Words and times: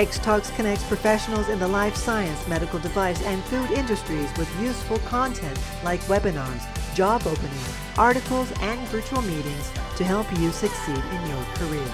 X-Talks 0.00 0.48
connects 0.52 0.82
professionals 0.84 1.50
in 1.50 1.58
the 1.58 1.68
life 1.68 1.94
science, 1.94 2.48
medical 2.48 2.78
device, 2.78 3.22
and 3.24 3.44
food 3.44 3.70
industries 3.72 4.34
with 4.38 4.48
useful 4.58 4.98
content 5.00 5.60
like 5.84 6.00
webinars, 6.04 6.64
job 6.94 7.20
openings, 7.26 7.76
articles, 7.98 8.50
and 8.62 8.80
virtual 8.88 9.20
meetings 9.20 9.70
to 9.98 10.04
help 10.04 10.26
you 10.38 10.50
succeed 10.52 10.96
in 10.96 11.28
your 11.28 11.44
career. 11.56 11.86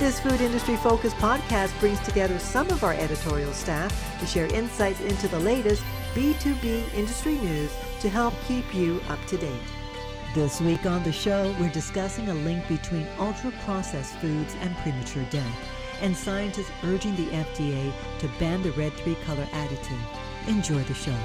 This 0.00 0.18
food 0.18 0.40
industry 0.40 0.74
focused 0.78 1.14
podcast 1.18 1.78
brings 1.78 2.00
together 2.00 2.40
some 2.40 2.68
of 2.70 2.82
our 2.82 2.94
editorial 2.94 3.52
staff 3.52 4.18
to 4.18 4.26
share 4.26 4.52
insights 4.52 5.00
into 5.02 5.28
the 5.28 5.38
latest 5.38 5.84
B2B 6.12 6.92
industry 6.92 7.34
news 7.34 7.70
to 8.00 8.08
help 8.08 8.34
keep 8.48 8.74
you 8.74 9.00
up 9.08 9.24
to 9.26 9.36
date. 9.36 9.62
This 10.34 10.60
week 10.60 10.86
on 10.86 11.04
the 11.04 11.12
show, 11.12 11.54
we're 11.60 11.68
discussing 11.68 12.28
a 12.30 12.34
link 12.34 12.66
between 12.66 13.06
ultra 13.20 13.52
processed 13.64 14.16
foods 14.16 14.56
and 14.60 14.76
premature 14.78 15.22
death, 15.30 15.73
and 16.04 16.14
scientists 16.14 16.70
urging 16.84 17.16
the 17.16 17.26
FDA 17.28 17.90
to 18.18 18.28
ban 18.38 18.62
the 18.62 18.72
red 18.72 18.92
3 18.92 19.14
color 19.26 19.44
additive. 19.52 19.98
Enjoy 20.46 20.82
the 20.82 20.92
show. 20.92 21.16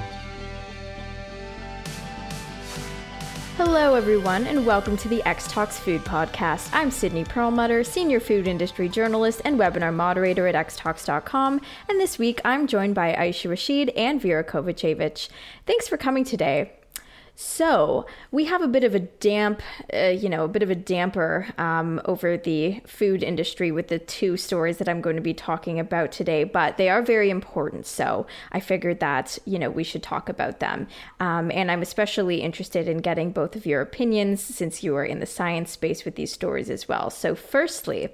Hello, 3.58 3.94
everyone, 3.94 4.46
and 4.46 4.64
welcome 4.64 4.96
to 4.96 5.08
the 5.08 5.22
X 5.28 5.46
Talks 5.48 5.78
Food 5.78 6.00
Podcast. 6.00 6.70
I'm 6.72 6.90
Sydney 6.90 7.24
Perlmutter, 7.24 7.84
Senior 7.84 8.18
Food 8.18 8.48
Industry 8.48 8.88
Journalist 8.88 9.42
and 9.44 9.60
Webinar 9.60 9.92
Moderator 9.92 10.46
at 10.46 10.54
xtalks.com, 10.54 11.60
and 11.86 12.00
this 12.00 12.18
week 12.18 12.40
I'm 12.42 12.66
joined 12.66 12.94
by 12.94 13.12
Aisha 13.12 13.50
Rashid 13.50 13.90
and 13.90 14.18
Vera 14.18 14.42
Kovacevic. 14.42 15.28
Thanks 15.66 15.88
for 15.88 15.98
coming 15.98 16.24
today. 16.24 16.72
So 17.42 18.04
we 18.32 18.44
have 18.44 18.60
a 18.60 18.68
bit 18.68 18.84
of 18.84 18.94
a 18.94 18.98
damp, 19.00 19.62
uh, 19.94 20.08
you 20.08 20.28
know, 20.28 20.44
a 20.44 20.48
bit 20.48 20.62
of 20.62 20.68
a 20.68 20.74
damper 20.74 21.46
um, 21.56 21.98
over 22.04 22.36
the 22.36 22.82
food 22.86 23.22
industry 23.22 23.72
with 23.72 23.88
the 23.88 23.98
two 23.98 24.36
stories 24.36 24.76
that 24.76 24.90
I'm 24.90 25.00
going 25.00 25.16
to 25.16 25.22
be 25.22 25.32
talking 25.32 25.80
about 25.80 26.12
today, 26.12 26.44
but 26.44 26.76
they 26.76 26.90
are 26.90 27.00
very 27.00 27.30
important. 27.30 27.86
So 27.86 28.26
I 28.52 28.60
figured 28.60 29.00
that, 29.00 29.38
you 29.46 29.58
know, 29.58 29.70
we 29.70 29.84
should 29.84 30.02
talk 30.02 30.28
about 30.28 30.60
them. 30.60 30.86
Um, 31.18 31.50
and 31.50 31.70
I'm 31.70 31.80
especially 31.80 32.42
interested 32.42 32.86
in 32.86 32.98
getting 32.98 33.32
both 33.32 33.56
of 33.56 33.64
your 33.64 33.80
opinions 33.80 34.42
since 34.42 34.82
you 34.82 34.94
are 34.96 35.04
in 35.04 35.20
the 35.20 35.24
science 35.24 35.70
space 35.70 36.04
with 36.04 36.16
these 36.16 36.34
stories 36.34 36.68
as 36.68 36.88
well. 36.88 37.08
So, 37.08 37.34
firstly, 37.34 38.10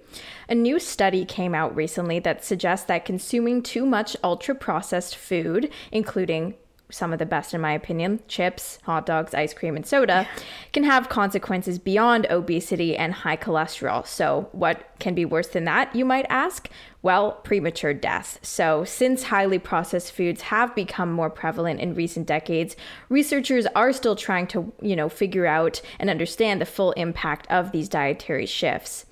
a 0.48 0.54
new 0.54 0.78
study 0.78 1.24
came 1.24 1.52
out 1.52 1.74
recently 1.74 2.20
that 2.20 2.44
suggests 2.44 2.86
that 2.86 3.04
consuming 3.04 3.64
too 3.64 3.86
much 3.86 4.16
ultra 4.22 4.54
processed 4.54 5.16
food, 5.16 5.72
including 5.90 6.54
some 6.90 7.12
of 7.12 7.18
the 7.18 7.26
best 7.26 7.52
in 7.52 7.60
my 7.60 7.72
opinion. 7.72 8.20
Chips 8.28 8.78
hot 8.84 9.06
dogs 9.06 9.34
ice 9.34 9.52
cream 9.52 9.76
and 9.76 9.86
soda 9.86 10.28
can 10.72 10.84
have 10.84 11.08
consequences 11.08 11.78
beyond 11.78 12.26
obesity 12.30 12.96
and 12.96 13.12
high 13.12 13.36
cholesterol. 13.36 14.06
So 14.06 14.48
what 14.52 14.88
can 14.98 15.14
be 15.14 15.24
worse 15.24 15.48
than 15.48 15.64
that 15.64 15.94
you 15.94 16.04
might 16.04 16.26
ask? 16.28 16.68
Well 17.02 17.32
premature 17.32 17.94
death. 17.94 18.38
So 18.42 18.84
since 18.84 19.24
highly 19.24 19.58
processed 19.58 20.12
foods 20.12 20.42
have 20.42 20.74
become 20.74 21.12
more 21.12 21.30
prevalent 21.30 21.80
in 21.80 21.94
recent 21.94 22.26
decades 22.26 22.76
researchers 23.08 23.66
are 23.74 23.92
still 23.92 24.16
trying 24.16 24.46
to 24.48 24.72
you 24.80 24.96
know 24.96 25.08
figure 25.08 25.46
out 25.46 25.80
and 25.98 26.10
understand 26.10 26.60
the 26.60 26.66
full 26.66 26.92
impact 26.92 27.46
of 27.50 27.72
these 27.72 27.88
dietary 27.88 28.46
shifts 28.46 29.06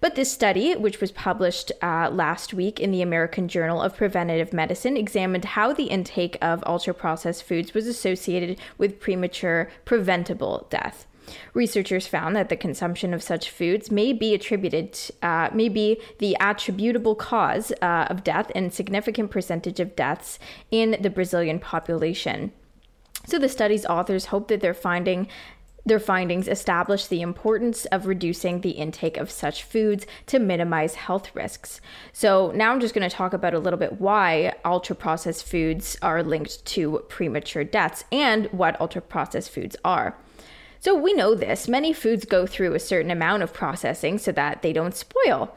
but 0.00 0.14
this 0.14 0.30
study, 0.30 0.74
which 0.74 1.00
was 1.00 1.12
published 1.12 1.72
uh, 1.82 2.10
last 2.10 2.54
week 2.54 2.78
in 2.78 2.90
the 2.90 3.02
American 3.02 3.48
Journal 3.48 3.80
of 3.82 3.96
Preventive 3.96 4.52
Medicine, 4.52 4.96
examined 4.96 5.44
how 5.44 5.72
the 5.72 5.84
intake 5.84 6.36
of 6.40 6.62
ultra 6.66 6.94
processed 6.94 7.42
foods 7.44 7.74
was 7.74 7.86
associated 7.86 8.58
with 8.78 9.00
premature 9.00 9.70
preventable 9.84 10.66
death. 10.70 11.06
Researchers 11.54 12.06
found 12.06 12.36
that 12.36 12.48
the 12.48 12.56
consumption 12.56 13.12
of 13.12 13.22
such 13.22 13.50
foods 13.50 13.90
may 13.90 14.12
be 14.12 14.34
attributed, 14.34 14.98
uh, 15.22 15.48
may 15.52 15.68
be 15.68 16.00
the 16.18 16.36
attributable 16.40 17.14
cause 17.14 17.72
uh, 17.82 18.06
of 18.08 18.22
death 18.22 18.52
and 18.54 18.72
significant 18.72 19.30
percentage 19.30 19.80
of 19.80 19.96
deaths 19.96 20.38
in 20.70 20.96
the 21.00 21.10
Brazilian 21.10 21.58
population. 21.58 22.52
So 23.26 23.40
the 23.40 23.48
study's 23.48 23.84
authors 23.86 24.26
hope 24.26 24.46
that 24.48 24.60
their 24.60 24.74
finding 24.74 25.26
their 25.86 26.00
findings 26.00 26.48
establish 26.48 27.06
the 27.06 27.22
importance 27.22 27.84
of 27.86 28.06
reducing 28.06 28.60
the 28.60 28.70
intake 28.70 29.16
of 29.16 29.30
such 29.30 29.62
foods 29.62 30.04
to 30.26 30.40
minimize 30.40 30.96
health 30.96 31.34
risks. 31.34 31.80
So, 32.12 32.50
now 32.54 32.72
I'm 32.72 32.80
just 32.80 32.94
going 32.94 33.08
to 33.08 33.16
talk 33.16 33.32
about 33.32 33.54
a 33.54 33.60
little 33.60 33.78
bit 33.78 34.00
why 34.00 34.54
ultra 34.64 34.96
processed 34.96 35.46
foods 35.46 35.96
are 36.02 36.24
linked 36.24 36.64
to 36.66 37.04
premature 37.08 37.62
deaths 37.62 38.04
and 38.10 38.46
what 38.46 38.78
ultra 38.80 39.00
processed 39.00 39.50
foods 39.50 39.76
are. 39.84 40.16
So, 40.80 40.94
we 40.94 41.14
know 41.14 41.36
this. 41.36 41.68
Many 41.68 41.92
foods 41.92 42.24
go 42.24 42.46
through 42.46 42.74
a 42.74 42.80
certain 42.80 43.12
amount 43.12 43.44
of 43.44 43.54
processing 43.54 44.18
so 44.18 44.32
that 44.32 44.62
they 44.62 44.72
don't 44.72 44.94
spoil. 44.94 45.56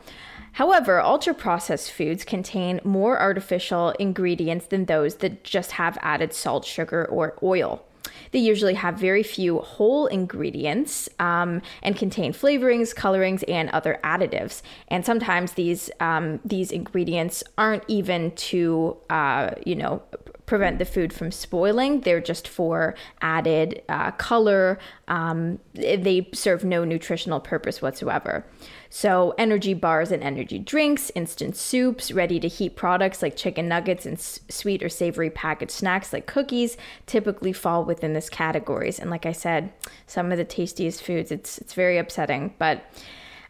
However, 0.53 1.01
ultra 1.01 1.33
processed 1.33 1.91
foods 1.91 2.23
contain 2.23 2.81
more 2.83 3.19
artificial 3.19 3.91
ingredients 3.91 4.67
than 4.67 4.85
those 4.85 5.15
that 5.17 5.43
just 5.43 5.71
have 5.73 5.97
added 6.01 6.33
salt, 6.33 6.65
sugar, 6.65 7.05
or 7.05 7.35
oil. 7.41 7.85
They 8.31 8.39
usually 8.39 8.73
have 8.75 8.97
very 8.97 9.23
few 9.23 9.59
whole 9.59 10.07
ingredients 10.07 11.09
um, 11.19 11.61
and 11.83 11.95
contain 11.95 12.33
flavorings, 12.33 12.95
colorings, 12.95 13.43
and 13.43 13.69
other 13.69 13.99
additives. 14.03 14.61
And 14.87 15.05
sometimes 15.05 15.53
these 15.53 15.89
um, 15.99 16.39
these 16.45 16.71
ingredients 16.71 17.43
aren't 17.57 17.83
even 17.87 18.31
to 18.31 18.97
uh, 19.09 19.51
you 19.65 19.75
know 19.75 20.01
prevent 20.49 20.79
the 20.79 20.85
food 20.85 21.13
from 21.13 21.31
spoiling. 21.31 22.01
They're 22.01 22.19
just 22.19 22.47
for 22.47 22.95
added 23.21 23.83
uh, 23.87 24.09
color. 24.13 24.79
Um, 25.07 25.59
they 25.75 26.27
serve 26.33 26.63
no 26.63 26.83
nutritional 26.83 27.39
purpose 27.39 27.83
whatsoever. 27.83 28.43
So, 28.89 29.35
energy 29.37 29.75
bars 29.75 30.11
and 30.11 30.23
energy 30.23 30.57
drinks, 30.57 31.11
instant 31.13 31.55
soups, 31.55 32.11
ready 32.11 32.39
to 32.39 32.47
heat 32.47 32.75
products 32.75 33.21
like 33.21 33.35
chicken 33.35 33.67
nuggets, 33.67 34.07
and 34.07 34.17
s- 34.17 34.39
sweet 34.49 34.81
or 34.81 34.89
savory 34.89 35.29
packaged 35.29 35.69
snacks 35.69 36.11
like 36.11 36.25
cookies 36.25 36.77
typically 37.05 37.53
fall 37.53 37.85
within 37.85 38.13
this 38.13 38.27
categories. 38.27 38.97
And 38.97 39.11
like 39.11 39.27
I 39.27 39.33
said, 39.33 39.71
some 40.07 40.31
of 40.31 40.39
the 40.39 40.45
tastiest 40.45 41.03
foods, 41.03 41.31
it's 41.31 41.59
it's 41.59 41.75
very 41.75 41.99
upsetting, 41.99 42.55
but 42.57 42.85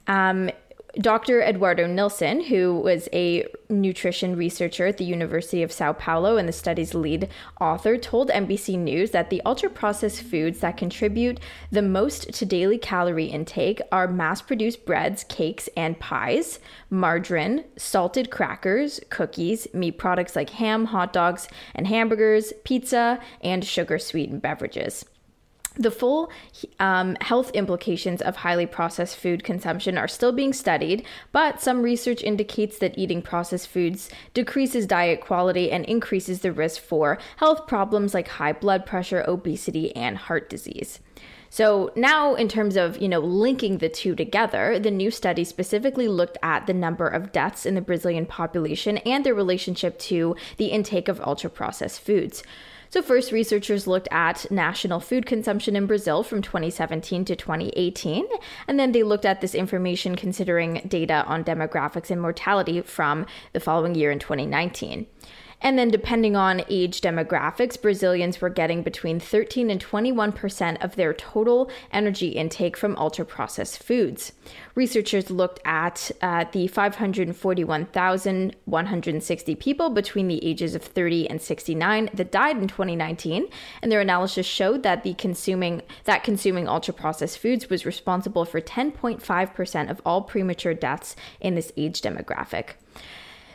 um, 0.08 0.50
Dr. 0.98 1.42
Eduardo 1.42 1.86
Nilson, 1.86 2.42
who 2.42 2.80
was 2.80 3.08
a 3.14 3.46
nutrition 3.70 4.36
researcher 4.36 4.88
at 4.88 4.98
the 4.98 5.04
University 5.06 5.62
of 5.62 5.72
Sao 5.72 5.94
Paulo 5.94 6.38
and 6.38 6.48
the 6.48 6.54
study's 6.54 6.96
lead 6.96 7.30
author, 7.62 7.96
told 7.96 8.30
NBC 8.30 8.78
News 8.78 9.12
that 9.12 9.30
the 9.30 9.42
ultra 9.46 9.70
processed 9.70 10.24
foods 10.24 10.62
that 10.62 10.78
contribute 10.78 11.40
the 11.72 11.84
most 11.84 12.34
to 12.34 12.46
daily 12.46 12.80
calorie 12.80 13.28
intake 13.28 13.82
are 13.92 14.08
mass 14.08 14.42
produced 14.42 14.86
breads, 14.86 15.24
cakes, 15.26 15.70
and 15.78 16.00
pies, 16.00 16.60
margarine, 16.90 17.66
salted 17.78 18.32
crackers, 18.32 19.00
cookies, 19.10 19.68
meat 19.74 20.00
products 20.00 20.36
like 20.36 20.50
ham, 20.50 20.86
hot 20.86 21.14
dogs, 21.14 21.48
and 21.76 21.86
hamburgers, 21.86 22.52
pizza, 22.64 23.20
and 23.42 23.64
sugar 23.64 24.00
sweetened 24.00 24.42
beverages. 24.42 25.06
The 25.79 25.91
full 25.91 26.29
um, 26.81 27.16
health 27.22 27.51
implications 27.51 28.22
of 28.22 28.35
highly 28.35 28.66
processed 28.66 29.16
food 29.16 29.45
consumption 29.45 29.97
are 29.97 30.09
still 30.09 30.34
being 30.34 30.51
studied, 30.51 31.06
but 31.31 31.62
some 31.62 31.81
research 31.81 32.22
indicates 32.22 32.79
that 32.79 32.97
eating 32.97 33.22
processed 33.22 33.69
foods 33.69 34.09
decreases 34.34 34.85
diet 34.85 35.22
quality 35.22 35.72
and 35.72 35.85
increases 35.85 36.41
the 36.41 36.51
risk 36.51 36.81
for 36.81 37.17
health 37.38 37.66
problems 37.66 38.13
like 38.13 38.28
high 38.28 38.51
blood 38.51 38.85
pressure, 38.85 39.23
obesity, 39.25 39.95
and 39.95 40.17
heart 40.17 40.50
disease. 40.50 41.00
So 41.50 41.91
now 41.96 42.35
in 42.35 42.50
terms 42.50 42.75
of, 42.75 43.01
you 43.01 43.07
know, 43.07 43.19
linking 43.19 43.78
the 43.78 43.88
two 43.90 44.16
together, 44.16 44.79
the 44.79 44.91
new 44.91 45.09
study 45.09 45.46
specifically 45.46 46.09
looked 46.09 46.38
at 46.44 46.67
the 46.67 46.73
number 46.73 47.07
of 47.07 47.31
deaths 47.31 47.66
in 47.66 47.75
the 47.75 47.81
Brazilian 47.81 48.25
population 48.25 48.97
and 49.00 49.25
their 49.25 49.34
relationship 49.34 49.97
to 50.00 50.35
the 50.57 50.67
intake 50.67 51.07
of 51.07 51.22
ultra 51.22 51.50
processed 51.50 52.01
foods. 52.01 52.44
So, 52.92 53.04
first, 53.04 53.32
researchers 53.32 53.86
looked 53.86 54.08
at 54.10 54.50
national 54.50 55.00
food 55.00 55.28
consumption 55.28 55.76
in 55.76 55.86
Brazil 55.86 56.24
from 56.24 56.41
2017 56.41 57.24
to 57.26 57.36
2018, 57.36 58.26
and 58.68 58.80
then 58.80 58.94
they 58.94 59.03
looked 59.03 59.26
at 59.26 59.41
this 59.41 59.53
information 59.53 60.16
considering 60.16 60.82
data 60.88 61.24
on 61.28 61.44
demographics 61.44 62.09
and 62.09 62.20
mortality 62.20 62.82
from 62.82 63.28
the 63.53 63.59
following 63.59 63.94
year 63.94 64.09
in 64.09 64.18
2019. 64.18 65.06
And 65.61 65.78
then, 65.78 65.90
depending 65.90 66.38
on 66.38 66.64
age 66.70 67.02
demographics, 67.02 67.82
Brazilians 67.82 68.40
were 68.40 68.50
getting 68.50 68.82
between 68.82 69.20
13 69.20 69.70
and 69.70 69.84
21% 69.84 70.82
of 70.84 70.96
their 70.96 71.14
total 71.14 71.70
energy 71.91 72.29
intake 72.29 72.78
from 72.78 72.96
ultra 72.96 73.26
processed 73.26 73.84
foods. 73.84 74.32
Researchers 74.76 75.29
looked 75.29 75.59
at 75.66 76.11
uh, 76.22 76.46
the 76.53 76.67
541,160 76.67 79.56
people 79.56 79.90
between 79.90 80.29
the 80.29 80.46
ages 80.46 80.76
of 80.76 80.84
30 80.84 81.29
and 81.29 81.41
69 81.41 82.09
that 82.14 82.32
died 82.32 82.56
in 82.58 82.70
2019, 82.70 83.50
and 83.82 83.91
their 83.91 84.00
analysis 84.00 84.46
showed 84.46 84.84
that 84.84 85.03
the 85.03 85.16
consuming 85.16 85.82
that 86.06 86.23
consuming 86.23 86.70
ultra 86.70 86.94
processed 86.94 87.38
foods 87.38 87.70
was 87.70 87.85
responsible 87.85 88.46
for 88.46 88.61
10.5% 88.61 89.91
of 89.91 90.02
all 90.06 90.22
premature 90.22 90.73
deaths 90.73 91.17
in 91.41 91.56
this 91.56 91.73
age 91.76 92.02
demographic. 92.02 92.76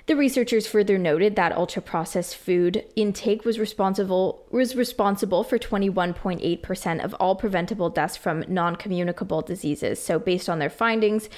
The 0.07 0.17
researchers 0.17 0.67
further 0.67 0.99
noted 0.99 1.35
that 1.37 1.57
ultra 1.57 1.81
processed 1.81 2.37
food 2.37 2.85
intake 2.95 3.47
was 3.47 3.59
responsible 3.59 4.45
was 4.51 4.77
responsible 4.77 5.43
for 5.45 5.59
21.8% 5.59 7.03
of 7.03 7.15
all 7.15 7.35
preventable 7.35 7.89
deaths 7.89 8.15
from 8.15 8.45
non-communicable 8.47 9.41
diseases. 9.41 10.03
So 10.03 10.19
based 10.19 10.51
on 10.51 10.59
their 10.59 10.69
findings, 10.69 11.31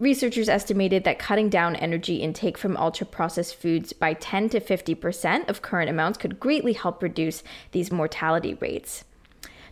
Researchers 0.00 0.48
estimated 0.48 1.04
that 1.04 1.18
cutting 1.18 1.50
down 1.50 1.76
energy 1.76 2.16
intake 2.16 2.56
from 2.56 2.74
ultra 2.78 3.06
processed 3.06 3.54
foods 3.56 3.92
by 3.92 4.14
10 4.14 4.48
to 4.48 4.58
50% 4.58 5.46
of 5.46 5.60
current 5.60 5.90
amounts 5.90 6.16
could 6.16 6.40
greatly 6.40 6.72
help 6.72 7.02
reduce 7.02 7.42
these 7.72 7.92
mortality 7.92 8.54
rates. 8.54 9.04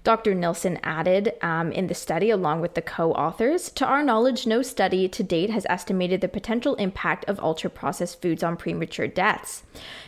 Dr. 0.05 0.35
Nilson 0.35 0.79
added 0.83 1.35
um, 1.43 1.73
in 1.73 1.87
the 1.87 1.95
study, 1.95 2.31
along 2.31 2.61
with 2.61 2.75
the 2.75 2.83
co 2.83 3.13
authors, 3.13 3.71
to 3.73 3.85
our 3.85 4.03
knowledge, 4.03 4.47
no 4.47 4.63
study 4.63 5.09
to 5.09 5.23
date 5.23 5.51
has 5.51 5.67
estimated 5.69 6.21
the 6.21 6.29
potential 6.29 6.75
impact 6.77 7.25
of 7.27 7.41
ultra 7.41 7.71
processed 7.71 8.23
foods 8.23 8.43
on 8.43 8.57
premature 8.57 9.07
deaths. 9.07 9.63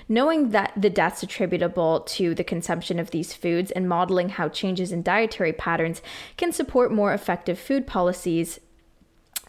Knowing 0.08 0.50
that 0.50 0.72
the 0.76 0.90
deaths 0.90 1.22
attributable 1.22 2.00
to 2.00 2.34
the 2.34 2.44
consumption 2.44 2.98
of 2.98 3.10
these 3.10 3.32
foods 3.32 3.70
and 3.70 3.88
modeling 3.88 4.30
how 4.30 4.48
changes 4.48 4.92
in 4.92 5.02
dietary 5.02 5.52
patterns 5.52 6.02
can 6.36 6.52
support 6.52 6.92
more 6.92 7.12
effective 7.12 7.58
food 7.58 7.86
policies 7.86 8.60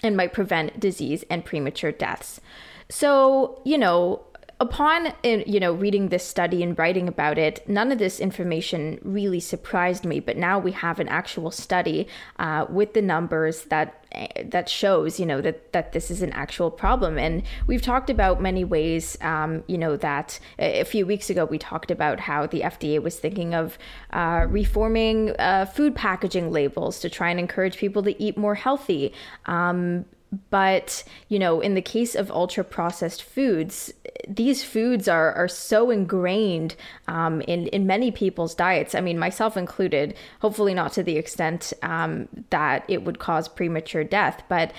and 0.03 0.17
might 0.17 0.33
prevent 0.33 0.79
disease 0.79 1.23
and 1.29 1.45
premature 1.45 1.91
deaths. 1.91 2.41
So, 2.89 3.61
you 3.63 3.77
know, 3.77 4.25
upon 4.61 5.07
uh, 5.07 5.13
you 5.23 5.59
know 5.59 5.73
reading 5.73 6.09
this 6.09 6.25
study 6.25 6.61
and 6.61 6.77
writing 6.77 7.07
about 7.07 7.37
it 7.37 7.67
none 7.67 7.91
of 7.91 7.97
this 7.97 8.19
information 8.19 8.99
really 9.01 9.39
surprised 9.39 10.05
me 10.05 10.19
but 10.19 10.37
now 10.37 10.59
we 10.59 10.71
have 10.71 10.99
an 10.99 11.07
actual 11.07 11.49
study 11.49 12.07
uh, 12.37 12.65
with 12.69 12.93
the 12.93 13.01
numbers 13.01 13.63
that 13.65 14.01
uh, 14.13 14.27
that 14.43 14.67
shows 14.67 15.19
you 15.19 15.25
know 15.25 15.39
that 15.39 15.71
that 15.71 15.93
this 15.93 16.11
is 16.11 16.21
an 16.21 16.31
actual 16.33 16.69
problem. 16.69 17.17
And 17.17 17.43
we've 17.65 17.81
talked 17.81 18.09
about 18.09 18.41
many 18.41 18.65
ways 18.65 19.17
um, 19.21 19.63
you 19.67 19.77
know 19.77 19.95
that 19.97 20.39
a 20.59 20.83
few 20.83 21.05
weeks 21.05 21.29
ago 21.29 21.45
we 21.45 21.57
talked 21.57 21.91
about 21.91 22.19
how 22.19 22.45
the 22.45 22.61
FDA 22.61 23.01
was 23.01 23.17
thinking 23.17 23.53
of 23.53 23.77
uh, 24.11 24.47
reforming 24.49 25.31
uh, 25.39 25.65
food 25.65 25.95
packaging 25.95 26.51
labels 26.51 26.99
to 26.99 27.09
try 27.09 27.29
and 27.29 27.39
encourage 27.39 27.77
people 27.77 28.03
to 28.03 28.21
eat 28.21 28.37
more 28.37 28.55
healthy. 28.55 29.13
Um, 29.45 30.05
but 30.49 31.03
you 31.27 31.37
know 31.37 31.59
in 31.59 31.73
the 31.73 31.81
case 31.81 32.15
of 32.15 32.31
ultra 32.31 32.63
processed 32.63 33.21
foods 33.21 33.93
these 34.27 34.63
foods 34.63 35.07
are 35.07 35.33
are 35.33 35.47
so 35.47 35.89
ingrained 35.89 36.75
um, 37.07 37.41
in 37.41 37.67
in 37.67 37.87
many 37.87 38.11
people's 38.11 38.55
diets. 38.55 38.95
I 38.95 39.01
mean 39.01 39.17
myself 39.19 39.57
included 39.57 40.15
hopefully 40.39 40.73
not 40.73 40.93
to 40.93 41.03
the 41.03 41.17
extent 41.17 41.73
um, 41.81 42.27
that 42.49 42.83
it 42.87 43.03
would 43.03 43.19
cause 43.19 43.47
premature 43.47 44.03
death. 44.03 44.43
But 44.47 44.73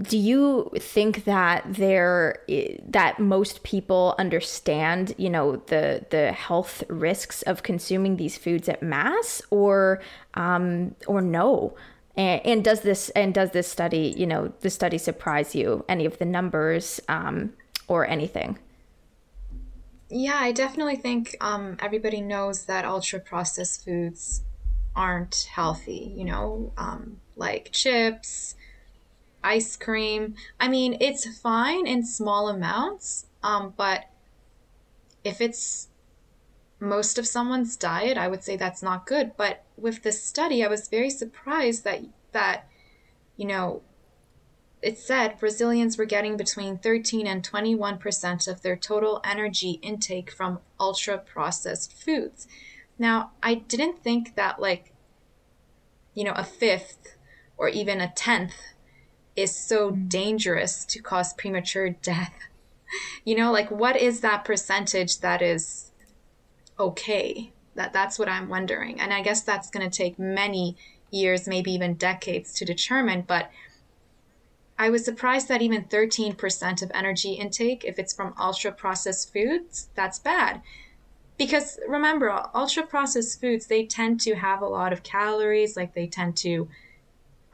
do 0.00 0.16
you 0.16 0.70
think 0.78 1.24
that 1.24 1.64
there 1.68 2.42
that 2.88 3.20
most 3.20 3.62
people 3.62 4.14
understand 4.18 5.14
you 5.18 5.28
know 5.28 5.56
the 5.66 6.06
the 6.10 6.32
health 6.32 6.82
risks 6.88 7.42
of 7.42 7.62
consuming 7.62 8.16
these 8.16 8.38
foods 8.38 8.68
at 8.68 8.82
mass? 8.82 9.42
Or 9.50 10.00
um, 10.34 10.94
or 11.06 11.20
no 11.20 11.74
and, 12.16 12.40
and, 12.44 12.64
does 12.64 12.80
this 12.80 13.08
and 13.10 13.32
does 13.32 13.52
this 13.52 13.68
study, 13.68 14.14
you 14.16 14.26
know, 14.26 14.52
the 14.60 14.70
study 14.70 14.98
surprise 14.98 15.54
you? 15.54 15.84
Any 15.88 16.04
of 16.04 16.18
the 16.18 16.24
numbers 16.24 17.00
um, 17.08 17.54
or 17.88 18.06
anything? 18.06 18.58
Yeah, 20.10 20.38
I 20.38 20.52
definitely 20.52 20.96
think 20.96 21.36
um, 21.40 21.78
everybody 21.80 22.20
knows 22.20 22.66
that 22.66 22.84
ultra 22.84 23.18
processed 23.18 23.84
foods 23.84 24.42
aren't 24.94 25.48
healthy. 25.50 26.12
You 26.14 26.26
know, 26.26 26.72
um, 26.76 27.18
like 27.36 27.70
chips, 27.72 28.56
ice 29.42 29.76
cream. 29.76 30.34
I 30.60 30.68
mean, 30.68 30.96
it's 31.00 31.38
fine 31.38 31.86
in 31.86 32.04
small 32.04 32.48
amounts, 32.48 33.26
um, 33.42 33.72
but 33.76 34.04
if 35.24 35.40
it's 35.40 35.88
most 36.82 37.16
of 37.16 37.28
someone's 37.28 37.76
diet, 37.76 38.18
I 38.18 38.26
would 38.26 38.42
say 38.42 38.56
that's 38.56 38.82
not 38.82 39.06
good. 39.06 39.36
But 39.36 39.64
with 39.76 40.02
this 40.02 40.22
study, 40.22 40.64
I 40.64 40.68
was 40.68 40.88
very 40.88 41.10
surprised 41.10 41.84
that 41.84 42.00
that 42.32 42.68
you 43.36 43.46
know 43.46 43.82
it 44.82 44.98
said 44.98 45.38
Brazilians 45.38 45.96
were 45.96 46.04
getting 46.04 46.36
between 46.36 46.76
13 46.76 47.26
and 47.26 47.44
21 47.44 47.98
percent 47.98 48.48
of 48.48 48.62
their 48.62 48.74
total 48.74 49.20
energy 49.24 49.78
intake 49.80 50.32
from 50.32 50.58
ultra 50.80 51.18
processed 51.18 51.92
foods. 51.92 52.48
Now, 52.98 53.30
I 53.42 53.54
didn't 53.54 54.02
think 54.02 54.34
that 54.34 54.60
like 54.60 54.92
you 56.14 56.24
know 56.24 56.34
a 56.34 56.44
fifth 56.44 57.16
or 57.56 57.68
even 57.68 58.00
a 58.00 58.12
tenth 58.12 58.56
is 59.36 59.54
so 59.54 59.90
hmm. 59.90 60.08
dangerous 60.08 60.84
to 60.86 61.00
cause 61.00 61.32
premature 61.32 61.90
death. 62.02 62.34
You 63.24 63.36
know, 63.36 63.52
like 63.52 63.70
what 63.70 63.96
is 63.96 64.20
that 64.20 64.44
percentage 64.44 65.20
that 65.20 65.40
is 65.40 65.91
okay? 66.78 67.52
That 67.74 67.92
that's 67.92 68.18
what 68.18 68.28
I'm 68.28 68.48
wondering. 68.48 69.00
And 69.00 69.12
I 69.12 69.22
guess 69.22 69.42
that's 69.42 69.70
going 69.70 69.88
to 69.88 69.96
take 69.96 70.18
many 70.18 70.76
years, 71.10 71.46
maybe 71.46 71.72
even 71.72 71.94
decades 71.94 72.52
to 72.54 72.64
determine, 72.64 73.22
but 73.22 73.50
I 74.78 74.90
was 74.90 75.04
surprised 75.04 75.48
that 75.48 75.62
even 75.62 75.84
13% 75.84 76.82
of 76.82 76.90
energy 76.92 77.34
intake 77.34 77.84
if 77.84 77.98
it's 77.98 78.12
from 78.12 78.34
ultra 78.38 78.72
processed 78.72 79.32
foods, 79.32 79.88
that's 79.94 80.18
bad. 80.18 80.62
Because 81.38 81.78
remember, 81.86 82.30
ultra 82.54 82.84
processed 82.84 83.40
foods, 83.40 83.66
they 83.66 83.84
tend 83.86 84.20
to 84.22 84.34
have 84.34 84.60
a 84.60 84.66
lot 84.66 84.92
of 84.92 85.02
calories, 85.02 85.76
like 85.76 85.94
they 85.94 86.06
tend 86.06 86.36
to 86.38 86.68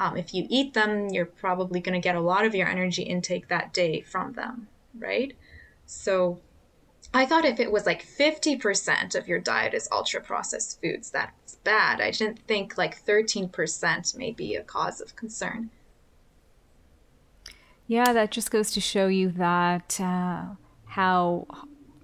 um, 0.01 0.17
if 0.17 0.33
you 0.33 0.47
eat 0.49 0.75
them, 0.75 1.09
you're 1.09 1.27
probably 1.27 1.81
going 1.81 1.95
to 1.95 2.01
get 2.01 2.15
a 2.15 2.21
lot 2.21 2.45
of 2.45 2.55
your 2.55 2.69
energy 2.69 3.03
intake 3.03 3.49
that 3.49 3.73
day 3.73 4.01
from 4.01 4.33
them, 4.35 4.69
right? 4.97 5.35
So 5.87 6.39
I 7.15 7.25
thought 7.25 7.45
if 7.45 7.59
it 7.59 7.73
was 7.73 7.87
like 7.87 8.05
50% 8.05 9.15
of 9.15 9.27
your 9.27 9.39
diet 9.39 9.75
is 9.75 9.89
ultra 9.91 10.21
processed 10.21 10.81
foods, 10.81 11.11
that's 11.11 11.57
bad. 11.65 12.01
I 12.01 12.11
didn't 12.11 12.41
think 12.41 12.77
like 12.77 13.05
13% 13.05 14.17
may 14.17 14.33
be 14.33 14.55
a 14.55 14.63
cause 14.63 15.01
of 15.01 15.17
concern. 15.17 15.71
Yeah, 17.87 18.13
that 18.13 18.31
just 18.31 18.51
goes 18.51 18.71
to 18.73 18.81
show 18.83 19.07
you 19.07 19.31
that 19.33 19.99
uh, 19.99 20.45
how 20.85 21.47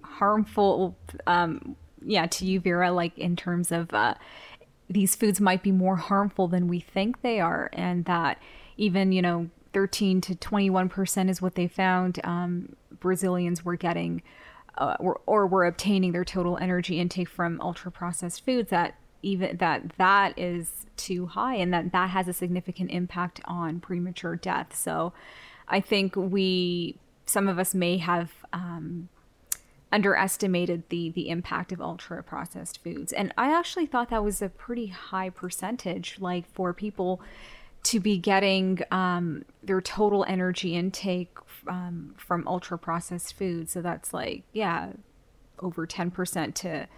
harmful, 0.02 0.96
um, 1.26 1.76
yeah, 2.02 2.26
to 2.26 2.46
you, 2.46 2.58
Vera, 2.58 2.90
like 2.90 3.18
in 3.18 3.36
terms 3.36 3.70
of 3.70 3.92
uh, 3.92 4.14
these 4.88 5.14
foods 5.14 5.42
might 5.42 5.62
be 5.62 5.72
more 5.72 5.96
harmful 5.96 6.48
than 6.48 6.68
we 6.68 6.80
think 6.80 7.20
they 7.20 7.38
are, 7.38 7.68
and 7.74 8.06
that 8.06 8.40
even, 8.78 9.12
you 9.12 9.20
know, 9.20 9.50
13 9.74 10.22
to 10.22 10.34
21% 10.34 11.28
is 11.28 11.42
what 11.42 11.54
they 11.54 11.68
found 11.68 12.18
um, 12.24 12.74
Brazilians 13.00 13.64
were 13.64 13.76
getting 13.76 14.22
uh, 14.78 14.96
or, 14.98 15.20
or 15.26 15.46
were 15.46 15.64
obtaining 15.64 16.12
their 16.12 16.24
total 16.24 16.58
energy 16.58 16.98
intake 16.98 17.28
from 17.28 17.60
ultra 17.60 17.90
processed 17.90 18.44
foods 18.44 18.70
that 18.70 18.96
even 19.22 19.56
that 19.56 19.90
that 19.96 20.38
is 20.38 20.86
too 20.96 21.26
high 21.26 21.54
and 21.54 21.72
that 21.72 21.92
that 21.92 22.10
has 22.10 22.28
a 22.28 22.32
significant 22.32 22.90
impact 22.90 23.40
on 23.46 23.80
premature 23.80 24.36
death. 24.36 24.74
So 24.76 25.12
i 25.66 25.80
think 25.80 26.14
we 26.14 26.98
some 27.26 27.48
of 27.48 27.58
us 27.58 27.74
may 27.74 27.96
have 27.96 28.32
um, 28.52 29.08
underestimated 29.90 30.82
the 30.90 31.10
the 31.10 31.30
impact 31.30 31.72
of 31.72 31.80
ultra 31.80 32.22
processed 32.22 32.82
foods. 32.82 33.12
And 33.12 33.32
i 33.38 33.56
actually 33.56 33.86
thought 33.86 34.10
that 34.10 34.24
was 34.24 34.42
a 34.42 34.48
pretty 34.48 34.86
high 34.88 35.30
percentage 35.30 36.16
like 36.20 36.46
for 36.52 36.72
people 36.72 37.20
to 37.84 38.00
be 38.00 38.18
getting 38.18 38.80
um, 38.90 39.44
their 39.62 39.80
total 39.80 40.24
energy 40.26 40.74
intake 40.74 41.36
um, 41.68 42.14
from 42.16 42.46
ultra 42.48 42.78
processed 42.78 43.34
foods. 43.34 43.72
So 43.72 43.82
that's 43.82 44.12
like, 44.12 44.42
yeah, 44.52 44.88
over 45.60 45.86
10% 45.86 46.54
to 46.54 46.88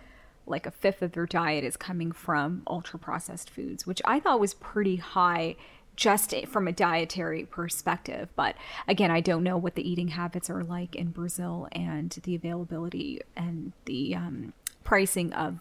like 0.47 0.65
a 0.65 0.71
fifth 0.71 1.03
of 1.03 1.13
their 1.13 1.27
diet 1.27 1.65
is 1.65 1.77
coming 1.77 2.13
from 2.13 2.63
ultra 2.69 2.99
processed 2.99 3.51
foods, 3.51 3.87
which 3.87 4.01
I 4.05 4.21
thought 4.21 4.41
was 4.41 4.55
pretty 4.55 4.97
high 4.97 5.57
just 5.97 6.35
from 6.47 6.69
a 6.69 6.73
dietary 6.73 7.45
perspective. 7.45 8.29
But 8.37 8.55
again, 8.87 9.11
I 9.11 9.21
don't 9.21 9.43
know 9.43 9.57
what 9.57 9.75
the 9.75 9.89
eating 9.89 10.09
habits 10.09 10.49
are 10.51 10.63
like 10.63 10.95
in 10.95 11.09
Brazil 11.09 11.69
and 11.73 12.11
the 12.23 12.35
availability 12.35 13.23
and 13.35 13.73
the 13.87 14.15
um, 14.15 14.53
pricing 14.85 15.33
of 15.33 15.61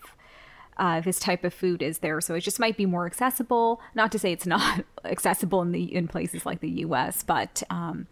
uh, 0.78 1.02
this 1.02 1.20
type 1.20 1.44
of 1.44 1.54
food 1.54 1.82
is 1.82 2.00
there. 2.00 2.20
So 2.22 2.36
it 2.36 2.42
just 2.42 2.60
might 2.60 2.78
be 2.78 2.86
more 2.86 3.06
accessible. 3.06 3.82
Not 3.94 4.12
to 4.12 4.20
say 4.20 4.32
it's 4.32 4.46
not 4.46 4.84
accessible 5.06 5.62
in 5.62 5.72
the 5.72 5.84
in 5.84 6.08
places 6.08 6.46
like 6.46 6.60
the 6.60 6.70
U.S., 6.70 7.24
but 7.24 7.64
um, 7.70 8.08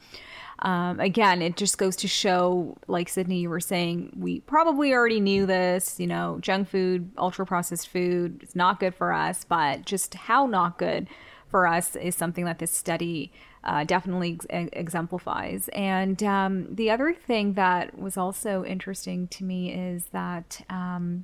um, 0.59 0.99
again, 0.99 1.41
it 1.41 1.57
just 1.57 1.77
goes 1.77 1.95
to 1.97 2.07
show, 2.07 2.77
like 2.87 3.09
Sydney, 3.09 3.39
you 3.41 3.49
were 3.49 3.59
saying, 3.59 4.13
we 4.17 4.39
probably 4.41 4.93
already 4.93 5.19
knew 5.19 5.45
this. 5.45 5.99
You 5.99 6.07
know, 6.07 6.37
junk 6.41 6.69
food, 6.69 7.11
ultra 7.17 7.45
processed 7.45 7.89
food, 7.89 8.39
it's 8.41 8.55
not 8.55 8.79
good 8.79 8.95
for 8.95 9.11
us. 9.11 9.43
But 9.43 9.85
just 9.85 10.13
how 10.13 10.45
not 10.45 10.77
good 10.77 11.07
for 11.49 11.67
us 11.67 11.95
is 11.95 12.15
something 12.15 12.45
that 12.45 12.59
this 12.59 12.71
study. 12.71 13.31
Uh, 13.65 13.85
definitely 13.85 14.37
ex- 14.49 14.69
exemplifies. 14.73 15.69
And 15.69 16.21
um, 16.21 16.75
the 16.75 16.91
other 16.91 17.13
thing 17.13 17.53
that 17.53 17.97
was 17.97 18.17
also 18.17 18.65
interesting 18.65 19.29
to 19.29 19.45
me 19.45 19.71
is 19.71 20.07
that 20.11 20.65
um, 20.69 21.23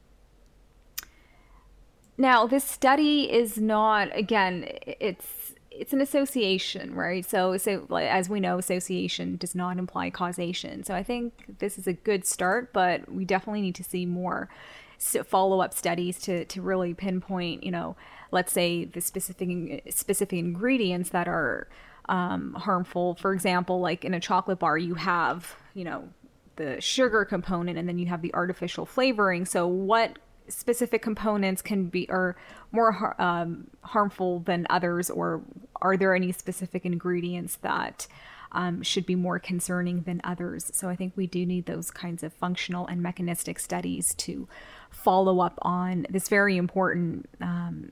now, 2.19 2.45
this 2.45 2.65
study 2.65 3.31
is 3.31 3.57
not 3.57 4.09
again. 4.15 4.67
It's 4.85 5.53
it's 5.71 5.93
an 5.93 6.01
association, 6.01 6.93
right? 6.93 7.25
So, 7.25 7.55
so 7.55 7.87
as 7.95 8.27
we 8.27 8.41
know, 8.41 8.57
association 8.57 9.37
does 9.37 9.55
not 9.55 9.77
imply 9.77 10.09
causation. 10.09 10.83
So, 10.83 10.93
I 10.93 11.01
think 11.01 11.59
this 11.59 11.77
is 11.79 11.87
a 11.87 11.93
good 11.93 12.25
start, 12.25 12.73
but 12.73 13.09
we 13.09 13.23
definitely 13.23 13.61
need 13.61 13.75
to 13.75 13.85
see 13.85 14.05
more 14.05 14.49
follow 14.97 15.61
up 15.61 15.73
studies 15.73 16.19
to 16.23 16.43
to 16.43 16.61
really 16.61 16.93
pinpoint. 16.93 17.63
You 17.63 17.71
know, 17.71 17.95
let's 18.31 18.51
say 18.51 18.83
the 18.83 18.99
specific 18.99 19.83
specific 19.89 20.37
ingredients 20.37 21.11
that 21.11 21.29
are 21.29 21.69
um, 22.09 22.53
harmful. 22.55 23.15
For 23.15 23.33
example, 23.33 23.79
like 23.79 24.03
in 24.03 24.13
a 24.13 24.19
chocolate 24.19 24.59
bar, 24.59 24.77
you 24.77 24.95
have, 24.95 25.55
you 25.73 25.85
know, 25.85 26.09
the 26.57 26.81
sugar 26.81 27.23
component 27.23 27.77
and 27.77 27.87
then 27.87 27.97
you 27.97 28.07
have 28.07 28.21
the 28.21 28.33
artificial 28.33 28.85
flavoring. 28.85 29.45
So, 29.45 29.65
what 29.65 30.19
specific 30.49 31.01
components 31.01 31.61
can 31.61 31.87
be 31.87 32.09
are 32.09 32.35
more 32.71 33.15
um, 33.21 33.67
harmful 33.81 34.39
than 34.39 34.67
others, 34.69 35.09
or 35.09 35.41
are 35.81 35.97
there 35.97 36.13
any 36.13 36.31
specific 36.31 36.85
ingredients 36.85 37.57
that 37.61 38.07
um, 38.51 38.81
should 38.81 39.05
be 39.05 39.15
more 39.15 39.39
concerning 39.39 40.01
than 40.01 40.21
others? 40.23 40.71
So, 40.73 40.89
I 40.89 40.95
think 40.95 41.13
we 41.15 41.27
do 41.27 41.45
need 41.45 41.65
those 41.65 41.91
kinds 41.91 42.23
of 42.23 42.33
functional 42.33 42.87
and 42.87 43.01
mechanistic 43.01 43.59
studies 43.59 44.13
to 44.15 44.47
follow 44.89 45.39
up 45.39 45.57
on 45.61 46.05
this 46.09 46.29
very 46.29 46.57
important 46.57 47.29
um, 47.41 47.91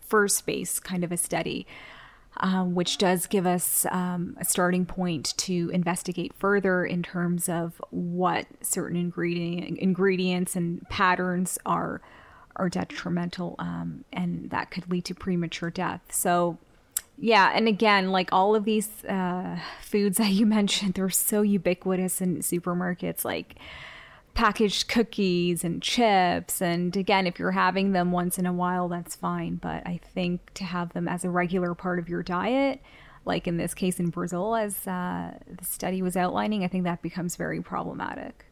first 0.00 0.44
base 0.46 0.78
kind 0.78 1.04
of 1.04 1.12
a 1.12 1.16
study 1.16 1.66
um, 2.38 2.74
which 2.74 2.98
does 2.98 3.26
give 3.26 3.46
us 3.46 3.86
um, 3.90 4.36
a 4.40 4.44
starting 4.44 4.84
point 4.86 5.34
to 5.38 5.70
investigate 5.72 6.32
further 6.38 6.84
in 6.84 7.02
terms 7.02 7.48
of 7.48 7.80
what 7.90 8.46
certain 8.60 8.96
ingredient 8.96 9.78
ingredients 9.78 10.56
and 10.56 10.88
patterns 10.88 11.58
are 11.64 12.00
are 12.56 12.68
detrimental, 12.68 13.56
um, 13.58 14.04
and 14.12 14.50
that 14.50 14.70
could 14.70 14.88
lead 14.88 15.04
to 15.04 15.14
premature 15.14 15.70
death. 15.70 16.00
So, 16.10 16.58
yeah, 17.18 17.50
and 17.52 17.66
again, 17.66 18.12
like 18.12 18.28
all 18.32 18.54
of 18.54 18.64
these 18.64 19.04
uh, 19.04 19.58
foods 19.80 20.18
that 20.18 20.30
you 20.30 20.46
mentioned, 20.60 20.94
they're 20.94 21.10
so 21.10 21.42
ubiquitous 21.42 22.20
in 22.20 22.38
supermarkets, 22.38 23.24
like 23.24 23.56
packaged 24.34 24.88
cookies 24.88 25.64
and 25.64 25.82
chips. 25.82 26.60
And 26.60 26.96
again, 26.96 27.26
if 27.26 27.38
you're 27.38 27.52
having 27.52 27.92
them 27.92 28.12
once 28.12 28.38
in 28.38 28.46
a 28.46 28.52
while, 28.52 28.88
that's 28.88 29.14
fine. 29.14 29.56
But 29.56 29.86
I 29.86 30.00
think 30.14 30.52
to 30.54 30.64
have 30.64 30.92
them 30.92 31.08
as 31.08 31.24
a 31.24 31.30
regular 31.30 31.74
part 31.74 31.98
of 31.98 32.08
your 32.08 32.22
diet, 32.22 32.80
like 33.24 33.46
in 33.46 33.56
this 33.56 33.74
case 33.74 33.98
in 33.98 34.10
Brazil, 34.10 34.54
as 34.54 34.86
uh, 34.86 35.38
the 35.48 35.64
study 35.64 36.02
was 36.02 36.16
outlining, 36.16 36.64
I 36.64 36.68
think 36.68 36.84
that 36.84 37.00
becomes 37.00 37.36
very 37.36 37.62
problematic. 37.62 38.46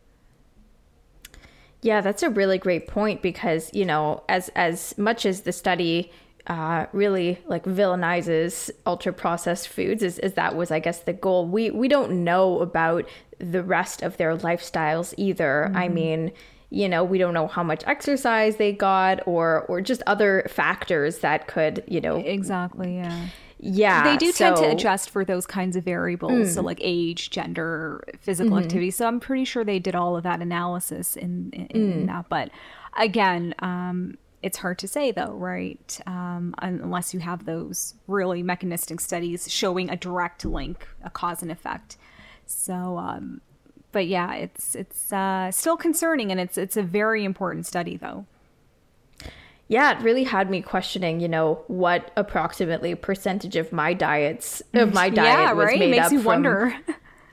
Yeah, 1.83 2.01
that's 2.01 2.23
a 2.23 2.31
really 2.31 2.59
great 2.59 2.87
point 2.87 3.23
because 3.23 3.69
you 3.75 3.85
know, 3.85 4.23
as 4.29 4.51
as 4.51 4.97
much 4.97 5.27
as 5.27 5.41
the 5.41 5.53
study 5.53 6.13
uh, 6.47 6.87
really 6.93 7.39
like 7.47 7.65
villainizes 7.65 8.71
ultra 8.87 9.13
processed 9.13 9.69
foods 9.69 10.03
as, 10.03 10.19
as 10.19 10.35
that 10.35 10.57
was 10.57 10.71
i 10.71 10.79
guess 10.79 11.01
the 11.01 11.13
goal 11.13 11.47
we 11.47 11.71
we 11.71 11.87
don't 11.89 12.11
know 12.25 12.61
about 12.61 13.09
the 13.39 13.63
rest 13.63 14.03
of 14.03 14.17
their 14.17 14.37
lifestyles 14.37 15.15
either 15.17 15.67
mm-hmm. 15.69 15.77
i 15.77 15.89
mean 15.89 16.33
you 16.71 16.89
know 16.89 17.05
we 17.05 17.19
don't 17.19 17.35
know 17.35 17.47
how 17.47 17.63
much 17.63 17.85
exercise 17.87 18.57
they 18.57 18.73
got 18.73 19.25
or 19.27 19.61
or 19.69 19.81
just 19.81 20.03
other 20.07 20.45
factors 20.49 21.19
that 21.19 21.47
could 21.47 21.85
you 21.87 22.01
know 22.01 22.17
exactly 22.17 22.97
yeah 22.97 23.29
yeah 23.61 24.03
they 24.03 24.17
do 24.17 24.33
so, 24.33 24.47
tend 24.47 24.57
to 24.57 24.69
adjust 24.71 25.11
for 25.11 25.25
those 25.25 25.47
kinds 25.47 25.77
of 25.77 25.85
variables 25.85 26.33
mm. 26.33 26.55
so 26.55 26.61
like 26.61 26.79
age 26.81 27.31
gender 27.31 28.03
physical 28.19 28.55
mm-hmm. 28.55 28.65
activity 28.65 28.91
so 28.91 29.07
i'm 29.07 29.21
pretty 29.21 29.45
sure 29.45 29.63
they 29.63 29.79
did 29.79 29.95
all 29.95 30.17
of 30.17 30.25
that 30.25 30.41
analysis 30.41 31.15
in 31.15 31.51
in, 31.53 31.67
mm. 31.69 31.93
in 31.93 32.07
that 32.07 32.29
but 32.29 32.51
again 32.97 33.55
um 33.61 34.19
it's 34.43 34.59
hard 34.59 34.79
to 34.81 34.89
say 34.89 35.13
though, 35.13 35.33
right? 35.33 36.01
Um, 36.07 36.55
unless 36.59 37.15
you 37.15 37.21
have 37.21 37.45
those 37.45 37.95
really 38.07 38.43
mechanistic 38.43 39.01
studies 39.01 39.51
showing 39.51 39.89
a 39.89 39.97
direct 39.97 40.45
link, 40.45 40.87
a 41.03 41.11
cause 41.11 41.43
and 41.43 41.51
effect. 41.51 41.97
So, 42.47 42.99
um, 42.99 43.41
but 43.93 44.07
yeah, 44.07 44.35
it's 44.35 44.75
it's 44.75 45.13
uh, 45.13 45.51
still 45.51 45.77
concerning, 45.77 46.31
and 46.31 46.41
it's 46.41 46.59
it's 46.59 46.77
a 46.77 46.83
very 46.83 47.25
important 47.25 47.67
study 47.67 47.97
though. 47.97 48.27
Yeah, 49.69 49.99
it 49.99 50.03
really 50.03 50.25
had 50.25 50.51
me 50.51 50.61
questioning, 50.61 51.21
you 51.21 51.29
know, 51.29 51.63
what 51.67 52.11
approximately 52.17 52.95
percentage 52.95 53.57
of 53.57 53.73
my 53.73 53.95
diets 53.95 54.63
of 54.75 54.93
my 54.93 55.09
diet 55.11 55.39
yeah, 55.39 55.53
was 55.53 55.67
right? 55.67 55.79
made 55.79 55.89
it 55.89 55.91
makes 55.93 56.07
up 56.07 56.13
you 56.13 56.19
from. 56.19 56.27
Wonder. 56.27 56.77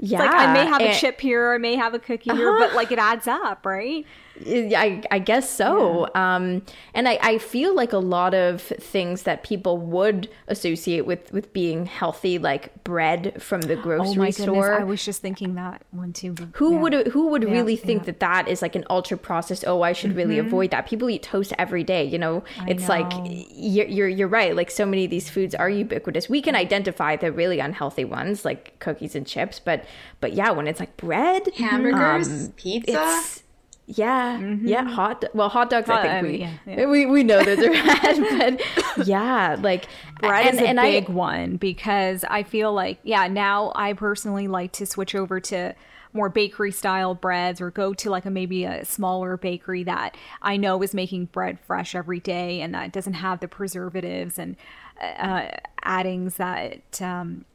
Yeah, 0.02 0.20
like 0.20 0.34
I 0.34 0.54
may 0.54 0.66
have 0.66 0.82
and, 0.82 0.92
a 0.92 0.96
chip 0.96 1.20
here, 1.20 1.52
I 1.54 1.58
may 1.58 1.76
have 1.76 1.94
a 1.94 2.00
cookie 2.00 2.32
here, 2.32 2.52
uh-huh. 2.52 2.68
but 2.68 2.74
like 2.74 2.92
it 2.94 3.00
adds 3.00 3.28
up, 3.28 3.66
right? 3.66 4.06
I, 4.46 5.04
I 5.12 5.20
guess 5.20 5.50
so. 5.50 6.08
Yeah. 6.14 6.36
Um, 6.36 6.62
and 6.94 7.08
I, 7.08 7.20
I 7.22 7.38
feel 7.38 7.76
like 7.76 7.94
a 7.94 7.98
lot 7.98 8.34
of 8.34 8.62
things 8.62 9.24
that 9.24 9.44
people 9.44 9.78
would 9.78 10.30
associate 10.48 11.06
with, 11.06 11.32
with 11.32 11.52
being 11.54 11.86
healthy, 11.86 12.38
like 12.38 12.84
bread 12.84 13.42
from 13.42 13.62
the 13.62 13.76
grocery 13.76 14.12
oh 14.12 14.16
my 14.16 14.30
store. 14.30 14.46
Goodness, 14.46 14.82
I 14.82 14.84
was 14.84 15.04
just 15.04 15.22
thinking 15.22 15.56
that 15.56 15.84
one 15.92 16.14
too. 16.14 16.36
Who 16.54 16.74
yeah. 16.74 16.80
would 16.80 17.08
who 17.08 17.28
would 17.28 17.44
yeah, 17.44 17.52
really 17.52 17.76
think 17.76 18.06
that 18.06 18.20
that 18.20 18.48
is 18.48 18.62
like 18.62 18.76
an 18.76 18.86
ultra 18.90 19.18
processed? 19.18 19.64
Oh, 19.68 19.82
I 19.82 19.94
should 19.94 20.12
mm-hmm. 20.12 20.20
really 20.20 20.40
avoid 20.40 20.72
that. 20.72 20.88
People 20.88 21.10
eat 21.10 21.24
toast 21.24 21.54
every 21.58 21.84
day. 21.84 22.04
You 22.04 22.18
know, 22.18 22.44
it's 22.68 22.88
know. 22.88 23.00
like 23.00 23.12
you're, 23.52 23.88
you're 23.88 24.08
you're 24.08 24.28
right. 24.28 24.56
Like 24.56 24.72
so 24.72 24.86
many 24.86 25.06
of 25.06 25.12
these 25.12 25.30
foods 25.30 25.54
are 25.56 25.70
ubiquitous. 25.70 26.30
We 26.30 26.42
can 26.42 26.56
identify 26.56 27.16
the 27.16 27.32
really 27.32 27.60
unhealthy 27.60 28.06
ones, 28.06 28.46
like 28.46 28.80
cookies 28.80 29.16
and 29.16 29.26
chips. 29.28 29.60
But 29.60 29.86
but 30.20 30.34
yeah, 30.34 30.52
when 30.52 30.68
it's 30.68 30.80
like 30.80 30.96
bread, 30.98 31.54
hamburgers, 31.56 32.48
um, 32.48 32.54
pizza 32.54 33.42
yeah, 33.96 34.38
mm-hmm. 34.40 34.68
yeah, 34.68 34.84
hot. 34.84 35.26
Well, 35.34 35.50
hot 35.50 35.72
dogs. 35.72 35.88
Hot, 35.88 36.06
I 36.06 36.22
think 36.22 36.28
we, 36.28 36.40
yeah, 36.42 36.54
yeah. 36.68 36.86
we 36.86 37.08
we 37.08 37.24
know 37.24 37.44
those 37.44 37.58
are 37.58 37.72
bad, 37.72 38.62
but 38.96 39.08
yeah, 39.08 39.58
like 39.60 39.86
bread 40.22 40.46
and, 40.46 40.56
is 40.56 40.62
a 40.62 40.68
and 40.68 40.80
big 40.80 41.10
I, 41.10 41.12
one 41.12 41.58
because 41.58 42.24
I 42.24 42.44
feel 42.44 42.72
like 42.72 43.00
yeah. 43.04 43.28
Now 43.28 43.72
I 43.74 43.94
personally 43.94 44.48
like 44.48 44.74
to 44.74 44.86
switch 44.86 45.16
over 45.16 45.40
to 45.40 45.74
more 46.14 46.30
bakery 46.30 46.72
style 46.72 47.16
breads 47.16 47.60
or 47.60 47.72
go 47.72 47.94
to 47.96 48.12
like 48.12 48.26
a 48.26 48.30
maybe 48.30 48.64
a 48.64 48.86
smaller 48.86 49.38
bakery 49.38 49.84
that 49.84 50.16
I 50.42 50.58
know 50.58 50.82
is 50.84 50.94
making 50.94 51.26
bread 51.26 51.60
fresh 51.60 51.96
every 51.96 52.20
day 52.20 52.62
and 52.62 52.74
that 52.74 52.92
doesn't 52.92 53.14
have 53.14 53.40
the 53.40 53.48
preservatives 53.48 54.40
and 54.40 54.56
uh, 55.02 55.50
addings 55.84 56.36
that 56.36 57.00
um, 57.02 57.46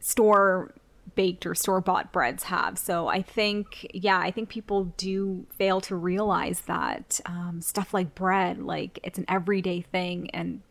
store 0.00 0.72
baked 1.14 1.46
or 1.46 1.54
store 1.54 1.80
bought 1.80 2.12
breads 2.12 2.44
have. 2.44 2.78
So 2.78 3.08
I 3.08 3.22
think, 3.22 3.86
yeah, 3.92 4.18
I 4.18 4.30
think 4.30 4.48
people 4.48 4.92
do 4.96 5.46
fail 5.50 5.80
to 5.82 5.96
realize 5.96 6.62
that 6.62 7.20
um, 7.26 7.60
stuff 7.60 7.94
like 7.94 8.14
bread, 8.14 8.58
like 8.58 8.98
it's 9.02 9.18
an 9.18 9.24
everyday 9.28 9.80
thing 9.80 10.30
and 10.30 10.62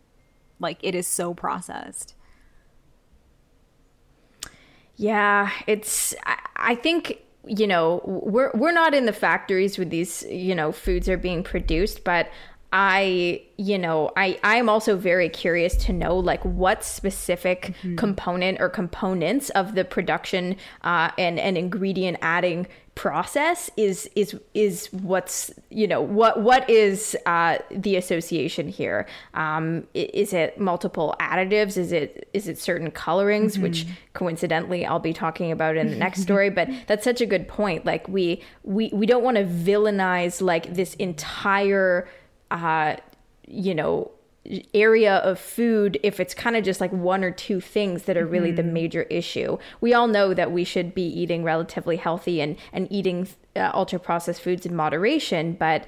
like 0.60 0.78
it 0.82 0.96
is 0.96 1.08
so 1.08 1.34
processed. 1.34 2.16
Yeah, 4.96 5.50
it's, 5.68 6.13
I, 6.25 6.38
I 6.56 6.75
think 6.75 7.20
you 7.46 7.68
know 7.68 8.02
we're 8.06 8.52
we're 8.54 8.72
not 8.72 8.94
in 8.94 9.06
the 9.06 9.13
factories 9.13 9.78
where 9.78 9.86
these 9.86 10.24
you 10.30 10.56
know 10.56 10.72
foods 10.72 11.10
are 11.10 11.18
being 11.18 11.44
produced 11.44 12.04
but 12.06 12.30
I, 12.75 13.44
you 13.58 13.77
know, 13.77 14.12
I 14.18 14.39
I 14.44 14.56
am 14.56 14.68
also 14.68 14.98
very 14.98 15.30
curious 15.30 15.75
to 15.86 15.94
know 15.94 16.18
like 16.18 16.44
what 16.44 16.84
specific 16.84 17.75
mm-hmm. 17.84 17.98
component 17.98 18.60
or 18.60 18.68
components 18.68 19.51
of 19.51 19.75
the 19.75 19.86
production 19.86 20.56
uh, 20.84 21.12
and 21.20 21.39
and 21.39 21.56
ingredient 21.56 22.18
adding 22.24 22.65
process 22.96 23.70
is 23.77 24.10
is 24.15 24.39
is 24.53 24.88
what's 24.92 25.51
you 25.70 25.88
know 25.88 26.01
what 26.01 26.42
what 26.42 26.68
is 26.68 27.15
uh, 27.27 27.60
the 27.70 27.96
association 27.96 28.70
here? 28.70 29.06
Um, 29.36 29.86
is 29.94 30.34
it 30.34 30.60
multiple 30.60 31.15
additives? 31.20 31.77
Is 31.77 31.92
it 31.92 32.27
is 32.34 32.48
it 32.48 32.58
certain 32.58 32.89
colorings, 32.89 33.53
mm-hmm. 33.53 33.63
which 33.63 33.86
coincidentally 34.13 34.84
I'll 34.84 34.98
be 34.98 35.13
talking 35.13 35.51
about 35.51 35.77
in 35.77 35.92
the 35.92 35.96
next 35.96 36.22
story? 36.24 36.50
But 36.50 36.70
that's 36.88 37.03
such 37.03 37.22
a 37.22 37.27
good 37.27 37.48
point. 37.48 37.86
Like 37.86 38.08
we 38.08 38.42
we 38.63 38.89
we 38.92 39.06
don't 39.06 39.24
want 39.24 39.38
to 39.38 39.46
villainize 39.46 40.42
like 40.42 40.74
this 40.74 40.96
entire 40.96 42.08
uh, 42.53 42.95
you 43.48 43.75
know, 43.75 44.12
area 44.74 45.17
of 45.17 45.39
food 45.39 46.00
if 46.03 46.19
it's 46.19 46.33
kind 46.33 46.55
of 46.55 46.63
just 46.63 46.81
like 46.81 46.91
one 46.91 47.24
or 47.24 47.31
two 47.31 47.62
things 47.62 48.03
that 48.03 48.17
are 48.17 48.25
really 48.25 48.50
mm-hmm. 48.50 48.57
the 48.57 48.63
major 48.63 49.03
issue. 49.03 49.57
We 49.81 49.93
all 49.93 50.07
know 50.07 50.33
that 50.33 50.51
we 50.51 50.63
should 50.63 50.93
be 50.93 51.05
eating 51.05 51.43
relatively 51.43 51.98
healthy 51.98 52.41
and 52.41 52.57
and 52.72 52.89
eating 52.91 53.27
uh, 53.55 53.72
ultra 53.74 54.00
processed 54.00 54.41
foods 54.41 54.65
in 54.65 54.75
moderation, 54.75 55.53
but 55.53 55.86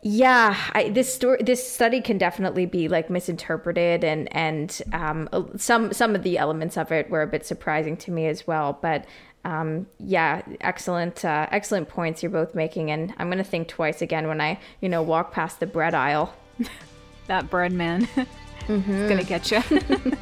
yeah, 0.00 0.56
I, 0.74 0.90
this 0.90 1.12
story, 1.12 1.42
this 1.42 1.68
study 1.68 2.00
can 2.00 2.18
definitely 2.18 2.66
be 2.66 2.86
like 2.86 3.10
misinterpreted, 3.10 4.04
and 4.04 4.28
and 4.34 4.80
um, 4.92 5.28
some 5.56 5.92
some 5.92 6.14
of 6.14 6.22
the 6.22 6.38
elements 6.38 6.76
of 6.76 6.92
it 6.92 7.10
were 7.10 7.22
a 7.22 7.26
bit 7.26 7.44
surprising 7.44 7.96
to 7.98 8.12
me 8.12 8.28
as 8.28 8.46
well. 8.46 8.78
But 8.80 9.06
um, 9.48 9.86
yeah, 9.98 10.42
excellent, 10.60 11.24
uh, 11.24 11.46
excellent 11.50 11.88
points 11.88 12.22
you're 12.22 12.30
both 12.30 12.54
making, 12.54 12.90
and 12.90 13.14
I'm 13.16 13.30
gonna 13.30 13.42
think 13.42 13.66
twice 13.66 14.02
again 14.02 14.28
when 14.28 14.42
I, 14.42 14.60
you 14.82 14.90
know, 14.90 15.02
walk 15.02 15.32
past 15.32 15.58
the 15.58 15.66
bread 15.66 15.94
aisle. 15.94 16.34
that 17.28 17.48
bread 17.48 17.72
man, 17.72 18.02
mm-hmm. 18.66 19.08
gonna 19.08 19.24
get 19.24 19.50
you. 19.50 19.62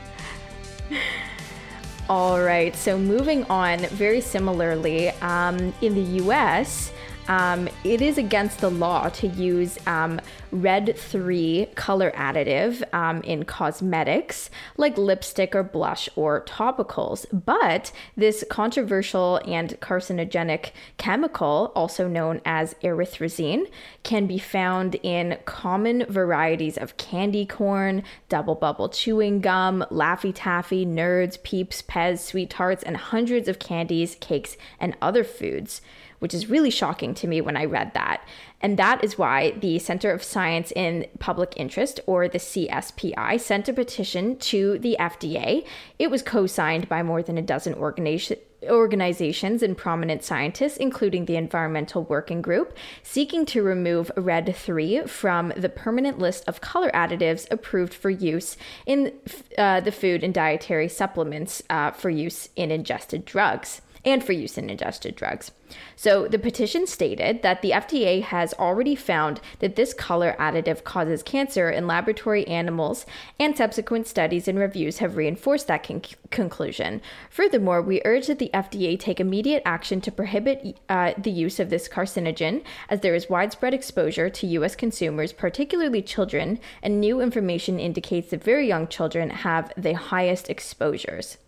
All 2.08 2.40
right, 2.40 2.76
so 2.76 2.96
moving 2.96 3.42
on, 3.44 3.80
very 3.86 4.20
similarly, 4.20 5.08
um, 5.08 5.74
in 5.80 5.96
the 5.96 6.22
U.S. 6.22 6.92
um, 7.26 7.68
it 7.82 8.00
is 8.00 8.18
against 8.18 8.60
the 8.60 8.70
law 8.70 9.08
to 9.08 9.26
use 9.26 9.76
um, 9.88 10.20
red 10.50 10.96
3 10.96 11.68
color 11.74 12.10
additive 12.12 12.82
um, 12.94 13.22
in 13.22 13.44
cosmetics 13.44 14.50
like 14.76 14.96
lipstick 14.96 15.54
or 15.54 15.62
blush 15.62 16.08
or 16.16 16.44
topicals. 16.44 17.26
But 17.32 17.92
this 18.16 18.44
controversial 18.48 19.40
and 19.46 19.78
carcinogenic 19.80 20.70
chemical, 20.98 21.72
also 21.74 22.08
known 22.08 22.40
as 22.44 22.74
erythrosine, 22.82 23.66
can 24.02 24.26
be 24.26 24.38
found 24.38 24.96
in 25.02 25.38
common 25.44 26.04
varieties 26.06 26.78
of 26.78 26.96
candy 26.96 27.46
corn, 27.46 28.02
Dubble 28.28 28.58
Bubble 28.58 28.88
chewing 28.88 29.40
gum, 29.40 29.84
Laffy 29.90 30.32
Taffy, 30.34 30.86
Nerds, 30.86 31.42
Peeps, 31.42 31.82
Pez, 31.82 32.18
Sweet 32.18 32.50
Tarts, 32.50 32.82
and 32.82 32.96
hundreds 32.96 33.48
of 33.48 33.58
candies, 33.58 34.16
cakes, 34.20 34.56
and 34.78 34.96
other 35.00 35.24
foods 35.24 35.80
which 36.18 36.34
is 36.34 36.48
really 36.48 36.70
shocking 36.70 37.14
to 37.14 37.26
me 37.26 37.40
when 37.40 37.56
I 37.56 37.64
read 37.64 37.94
that. 37.94 38.26
And 38.60 38.78
that 38.78 39.04
is 39.04 39.18
why 39.18 39.52
the 39.52 39.78
Center 39.78 40.10
of 40.10 40.22
Science 40.22 40.72
in 40.74 41.06
Public 41.18 41.54
Interest, 41.56 42.00
or 42.06 42.26
the 42.26 42.38
CSPI, 42.38 43.38
sent 43.40 43.68
a 43.68 43.72
petition 43.72 44.38
to 44.38 44.78
the 44.78 44.96
FDA. 44.98 45.66
It 45.98 46.10
was 46.10 46.22
co 46.22 46.46
signed 46.46 46.88
by 46.88 47.02
more 47.02 47.22
than 47.22 47.38
a 47.38 47.42
dozen 47.42 47.74
organizations 47.74 48.40
organizations 48.64 49.62
and 49.62 49.76
prominent 49.76 50.24
scientists, 50.24 50.76
including 50.76 51.26
the 51.26 51.36
Environmental 51.36 52.04
Working 52.04 52.42
Group, 52.42 52.76
seeking 53.02 53.46
to 53.46 53.62
remove 53.62 54.10
Red 54.16 54.56
3 54.56 55.02
from 55.02 55.52
the 55.56 55.68
permanent 55.68 56.18
list 56.18 56.44
of 56.48 56.60
color 56.60 56.90
additives 56.92 57.46
approved 57.50 57.94
for 57.94 58.10
use 58.10 58.56
in 58.86 59.12
uh, 59.58 59.80
the 59.80 59.92
food 59.92 60.24
and 60.24 60.34
dietary 60.34 60.88
supplements 60.88 61.62
uh, 61.70 61.90
for 61.92 62.10
use 62.10 62.48
in 62.56 62.70
ingested 62.70 63.24
drugs 63.24 63.82
and 64.06 64.24
for 64.24 64.32
use 64.32 64.56
in 64.56 64.70
ingested 64.70 65.16
drugs. 65.16 65.50
So 65.96 66.28
the 66.28 66.38
petition 66.38 66.86
stated 66.86 67.42
that 67.42 67.60
the 67.60 67.72
FDA 67.72 68.22
has 68.22 68.54
already 68.54 68.94
found 68.94 69.40
that 69.58 69.74
this 69.74 69.92
color 69.92 70.36
additive 70.38 70.84
causes 70.84 71.24
cancer 71.24 71.68
in 71.68 71.88
laboratory 71.88 72.46
animals, 72.46 73.04
and 73.40 73.56
subsequent 73.56 74.06
studies 74.06 74.46
and 74.46 74.58
reviews 74.58 74.98
have 74.98 75.16
reinforced 75.16 75.66
that 75.66 75.82
con- 75.82 76.02
conclusion. 76.30 77.02
Furthermore, 77.30 77.82
we 77.82 78.00
urge 78.04 78.28
that 78.28 78.38
the 78.38 78.50
FDA 78.54 78.98
take 78.98 79.18
immediate 79.18 79.62
action 79.66 80.00
to 80.02 80.12
prohibit 80.12 80.78
uh, 80.88 81.14
the 81.18 81.30
use 81.30 81.58
of 81.58 81.70
this 81.70 81.88
carcinogen, 81.88 82.62
as 82.88 83.00
there 83.00 83.14
is 83.16 83.28
widespread 83.28 83.74
exposure 83.74 84.30
to 84.30 84.46
U.S. 84.46 84.76
consumers, 84.76 85.32
particularly 85.32 86.00
children, 86.00 86.60
and 86.80 87.00
new 87.00 87.20
information 87.20 87.80
indicates 87.80 88.30
that 88.30 88.44
very 88.44 88.68
young 88.68 88.86
children 88.86 89.30
have 89.30 89.72
the 89.76 89.94
highest 89.94 90.48
exposures. 90.48 91.38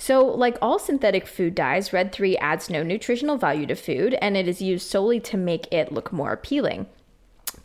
So, 0.00 0.24
like 0.24 0.56
all 0.62 0.78
synthetic 0.78 1.26
food 1.26 1.56
dyes, 1.56 1.92
Red 1.92 2.12
3 2.12 2.36
adds 2.38 2.70
no 2.70 2.84
nutritional 2.84 3.36
value 3.36 3.66
to 3.66 3.74
food 3.74 4.14
and 4.22 4.36
it 4.36 4.46
is 4.46 4.62
used 4.62 4.88
solely 4.88 5.18
to 5.20 5.36
make 5.36 5.70
it 5.72 5.92
look 5.92 6.12
more 6.12 6.32
appealing. 6.32 6.86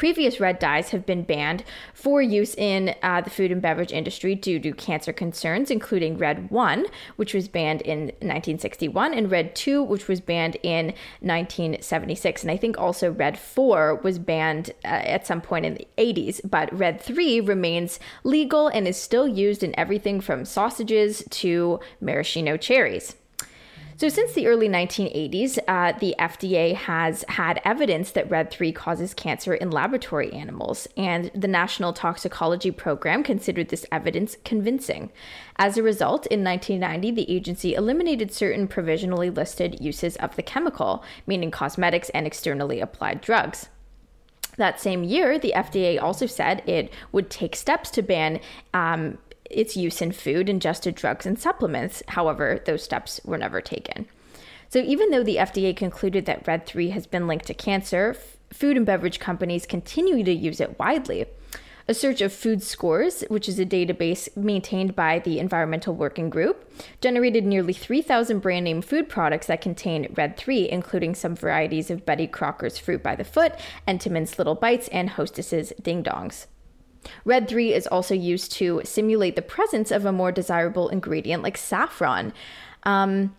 Previous 0.03 0.41
red 0.41 0.59
dyes 0.59 0.89
have 0.89 1.05
been 1.05 1.23
banned 1.23 1.63
for 1.93 2.21
use 2.21 2.55
in 2.55 2.93
uh, 3.01 3.21
the 3.21 3.29
food 3.29 3.53
and 3.53 3.61
beverage 3.61 3.93
industry 3.93 4.35
due 4.35 4.59
to 4.59 4.73
cancer 4.73 5.13
concerns, 5.13 5.71
including 5.71 6.17
Red 6.17 6.51
1, 6.51 6.87
which 7.15 7.33
was 7.33 7.47
banned 7.47 7.79
in 7.83 8.07
1961, 8.19 9.13
and 9.13 9.31
Red 9.31 9.55
2, 9.55 9.81
which 9.81 10.09
was 10.09 10.19
banned 10.19 10.57
in 10.61 10.87
1976. 11.21 12.41
And 12.41 12.51
I 12.51 12.57
think 12.57 12.77
also 12.77 13.13
Red 13.13 13.39
4 13.39 14.01
was 14.03 14.19
banned 14.19 14.71
uh, 14.83 14.87
at 14.87 15.25
some 15.25 15.39
point 15.39 15.65
in 15.65 15.75
the 15.75 15.87
80s, 15.97 16.41
but 16.43 16.77
Red 16.77 16.99
3 16.99 17.39
remains 17.39 17.97
legal 18.25 18.67
and 18.67 18.85
is 18.89 18.97
still 18.97 19.25
used 19.25 19.63
in 19.63 19.73
everything 19.79 20.19
from 20.19 20.43
sausages 20.43 21.23
to 21.29 21.79
maraschino 22.01 22.57
cherries. 22.57 23.15
So, 24.03 24.09
since 24.09 24.33
the 24.33 24.47
early 24.47 24.67
1980s, 24.67 25.59
uh, 25.65 25.97
the 25.97 26.13
FDA 26.19 26.75
has 26.75 27.23
had 27.29 27.61
evidence 27.63 28.11
that 28.11 28.29
Red 28.29 28.51
3 28.51 28.73
causes 28.73 29.13
cancer 29.13 29.53
in 29.53 29.71
laboratory 29.71 30.29
animals, 30.33 30.89
and 30.97 31.31
the 31.33 31.47
National 31.47 31.93
Toxicology 31.93 32.69
Program 32.69 33.23
considered 33.23 33.69
this 33.69 33.85
evidence 33.93 34.35
convincing. 34.43 35.09
As 35.55 35.77
a 35.77 35.83
result, 35.83 36.25
in 36.25 36.43
1990, 36.43 37.11
the 37.11 37.33
agency 37.33 37.75
eliminated 37.75 38.33
certain 38.33 38.67
provisionally 38.67 39.29
listed 39.29 39.79
uses 39.79 40.17
of 40.17 40.35
the 40.35 40.43
chemical, 40.43 41.01
meaning 41.25 41.49
cosmetics 41.49 42.09
and 42.09 42.27
externally 42.27 42.81
applied 42.81 43.21
drugs. 43.21 43.69
That 44.57 44.81
same 44.81 45.05
year, 45.05 45.39
the 45.39 45.53
FDA 45.55 45.97
also 46.01 46.25
said 46.25 46.61
it 46.67 46.91
would 47.13 47.29
take 47.29 47.55
steps 47.55 47.89
to 47.91 48.01
ban 48.01 48.41
um, 48.73 49.17
its 49.53 49.77
use 49.77 50.01
in 50.01 50.11
food, 50.11 50.49
ingested 50.49 50.95
drugs, 50.95 51.25
and 51.25 51.39
supplements. 51.39 52.03
However, 52.09 52.61
those 52.65 52.83
steps 52.83 53.21
were 53.23 53.37
never 53.37 53.61
taken. 53.61 54.07
So, 54.69 54.79
even 54.79 55.11
though 55.11 55.23
the 55.23 55.35
FDA 55.37 55.75
concluded 55.75 56.25
that 56.25 56.47
Red 56.47 56.65
3 56.65 56.89
has 56.89 57.05
been 57.05 57.27
linked 57.27 57.45
to 57.45 57.53
cancer, 57.53 58.15
f- 58.17 58.37
food 58.51 58.75
and 58.75 58.85
beverage 58.85 59.19
companies 59.19 59.65
continue 59.65 60.23
to 60.23 60.33
use 60.33 60.59
it 60.59 60.79
widely. 60.79 61.25
A 61.85 61.93
search 61.93 62.21
of 62.21 62.31
food 62.31 62.63
scores, 62.63 63.25
which 63.27 63.49
is 63.49 63.59
a 63.59 63.65
database 63.65 64.35
maintained 64.37 64.95
by 64.95 65.19
the 65.19 65.37
Environmental 65.37 65.93
Working 65.93 66.29
Group, 66.29 66.71
generated 67.01 67.45
nearly 67.45 67.73
3,000 67.73 68.39
brand 68.39 68.63
name 68.63 68.81
food 68.81 69.09
products 69.09 69.47
that 69.47 69.59
contain 69.59 70.13
Red 70.15 70.37
3, 70.37 70.69
including 70.69 71.13
some 71.13 71.35
varieties 71.35 71.91
of 71.91 72.05
Betty 72.05 72.25
Crocker's 72.25 72.77
Fruit 72.77 73.03
by 73.03 73.17
the 73.17 73.25
Foot, 73.25 73.59
Entenmann's 73.85 74.37
Little 74.37 74.55
Bites, 74.55 74.87
and 74.87 75.09
Hostess's 75.09 75.73
Ding 75.81 76.03
Dongs. 76.03 76.45
Red 77.25 77.47
3 77.47 77.73
is 77.73 77.87
also 77.87 78.13
used 78.13 78.51
to 78.53 78.81
simulate 78.83 79.35
the 79.35 79.41
presence 79.41 79.91
of 79.91 80.05
a 80.05 80.11
more 80.11 80.31
desirable 80.31 80.89
ingredient 80.89 81.43
like 81.43 81.57
saffron. 81.57 82.33
Um, 82.83 83.35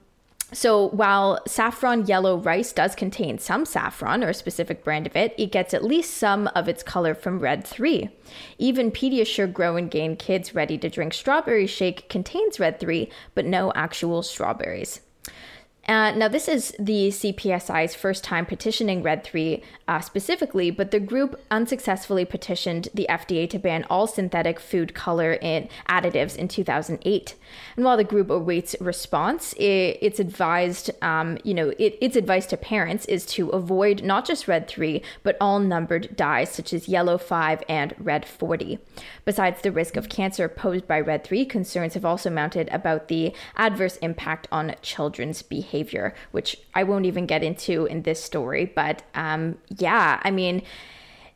so 0.53 0.88
while 0.90 1.40
saffron 1.48 2.07
yellow 2.07 2.38
rice 2.38 2.72
does 2.72 2.94
contain 2.94 3.38
some 3.38 3.64
saffron 3.64 4.22
or 4.22 4.29
a 4.29 4.35
specific 4.35 4.85
brand 4.85 5.07
of 5.07 5.16
it, 5.16 5.35
it 5.37 5.50
gets 5.50 5.74
at 5.74 5.83
least 5.83 6.14
some 6.14 6.48
of 6.55 6.68
its 6.68 6.83
color 6.83 7.14
from 7.14 7.40
red 7.40 7.66
3. 7.66 8.09
Even 8.59 8.92
Pediasure 8.92 9.53
Grow 9.53 9.77
and 9.77 9.90
Gain 9.90 10.16
Kids 10.16 10.55
Ready 10.55 10.79
to 10.79 10.88
Drink 10.88 11.12
Strawberry 11.12 11.66
Shake 11.66 12.09
contains 12.09 12.61
red 12.61 12.79
3, 12.79 13.11
but 13.35 13.44
no 13.44 13.72
actual 13.74 14.22
strawberries. 14.22 15.00
Uh, 15.86 16.12
now, 16.12 16.28
this 16.28 16.48
is 16.48 16.74
the 16.78 17.08
CPSI's 17.08 17.94
first 17.94 18.24
time 18.24 18.46
petitioning 18.46 19.02
Red 19.02 19.22
3 19.22 19.62
uh, 19.86 20.00
specifically, 20.00 20.70
but 20.70 20.90
the 20.90 21.00
group 21.00 21.38
unsuccessfully 21.50 22.24
petitioned 22.24 22.88
the 22.94 23.06
FDA 23.10 23.48
to 23.50 23.58
ban 23.58 23.84
all 23.90 24.06
synthetic 24.06 24.58
food 24.58 24.94
color 24.94 25.36
additives 25.36 26.36
in 26.36 26.48
2008. 26.48 27.34
And 27.76 27.84
while 27.84 27.98
the 27.98 28.04
group 28.04 28.30
awaits 28.30 28.74
response, 28.80 29.52
it, 29.54 29.98
it's 30.00 30.18
advised, 30.18 30.90
um, 31.02 31.36
you 31.44 31.52
know, 31.52 31.74
it, 31.78 31.98
its 32.00 32.16
advice 32.16 32.46
to 32.46 32.56
parents 32.56 33.04
is 33.04 33.26
to 33.26 33.50
avoid 33.50 34.02
not 34.02 34.24
just 34.24 34.48
Red 34.48 34.66
3, 34.66 35.02
but 35.22 35.36
all 35.38 35.60
numbered 35.60 36.16
dyes 36.16 36.48
such 36.48 36.72
as 36.72 36.88
Yellow 36.88 37.18
5 37.18 37.62
and 37.68 37.94
Red 37.98 38.24
40. 38.26 38.78
Besides 39.26 39.60
the 39.60 39.72
risk 39.72 39.96
of 39.96 40.08
cancer 40.08 40.48
posed 40.48 40.88
by 40.88 40.98
Red 40.98 41.24
3, 41.24 41.44
concerns 41.44 41.92
have 41.92 42.06
also 42.06 42.30
mounted 42.30 42.70
about 42.70 43.08
the 43.08 43.34
adverse 43.56 43.96
impact 43.98 44.48
on 44.50 44.76
children's 44.80 45.42
behavior 45.42 45.73
behavior, 45.74 46.14
which 46.30 46.56
I 46.74 46.84
won't 46.84 47.06
even 47.06 47.26
get 47.26 47.42
into 47.42 47.87
in 47.87 48.02
this 48.02 48.22
story. 48.22 48.66
But 48.66 49.02
um, 49.14 49.58
yeah, 49.78 50.20
I 50.22 50.30
mean, 50.30 50.62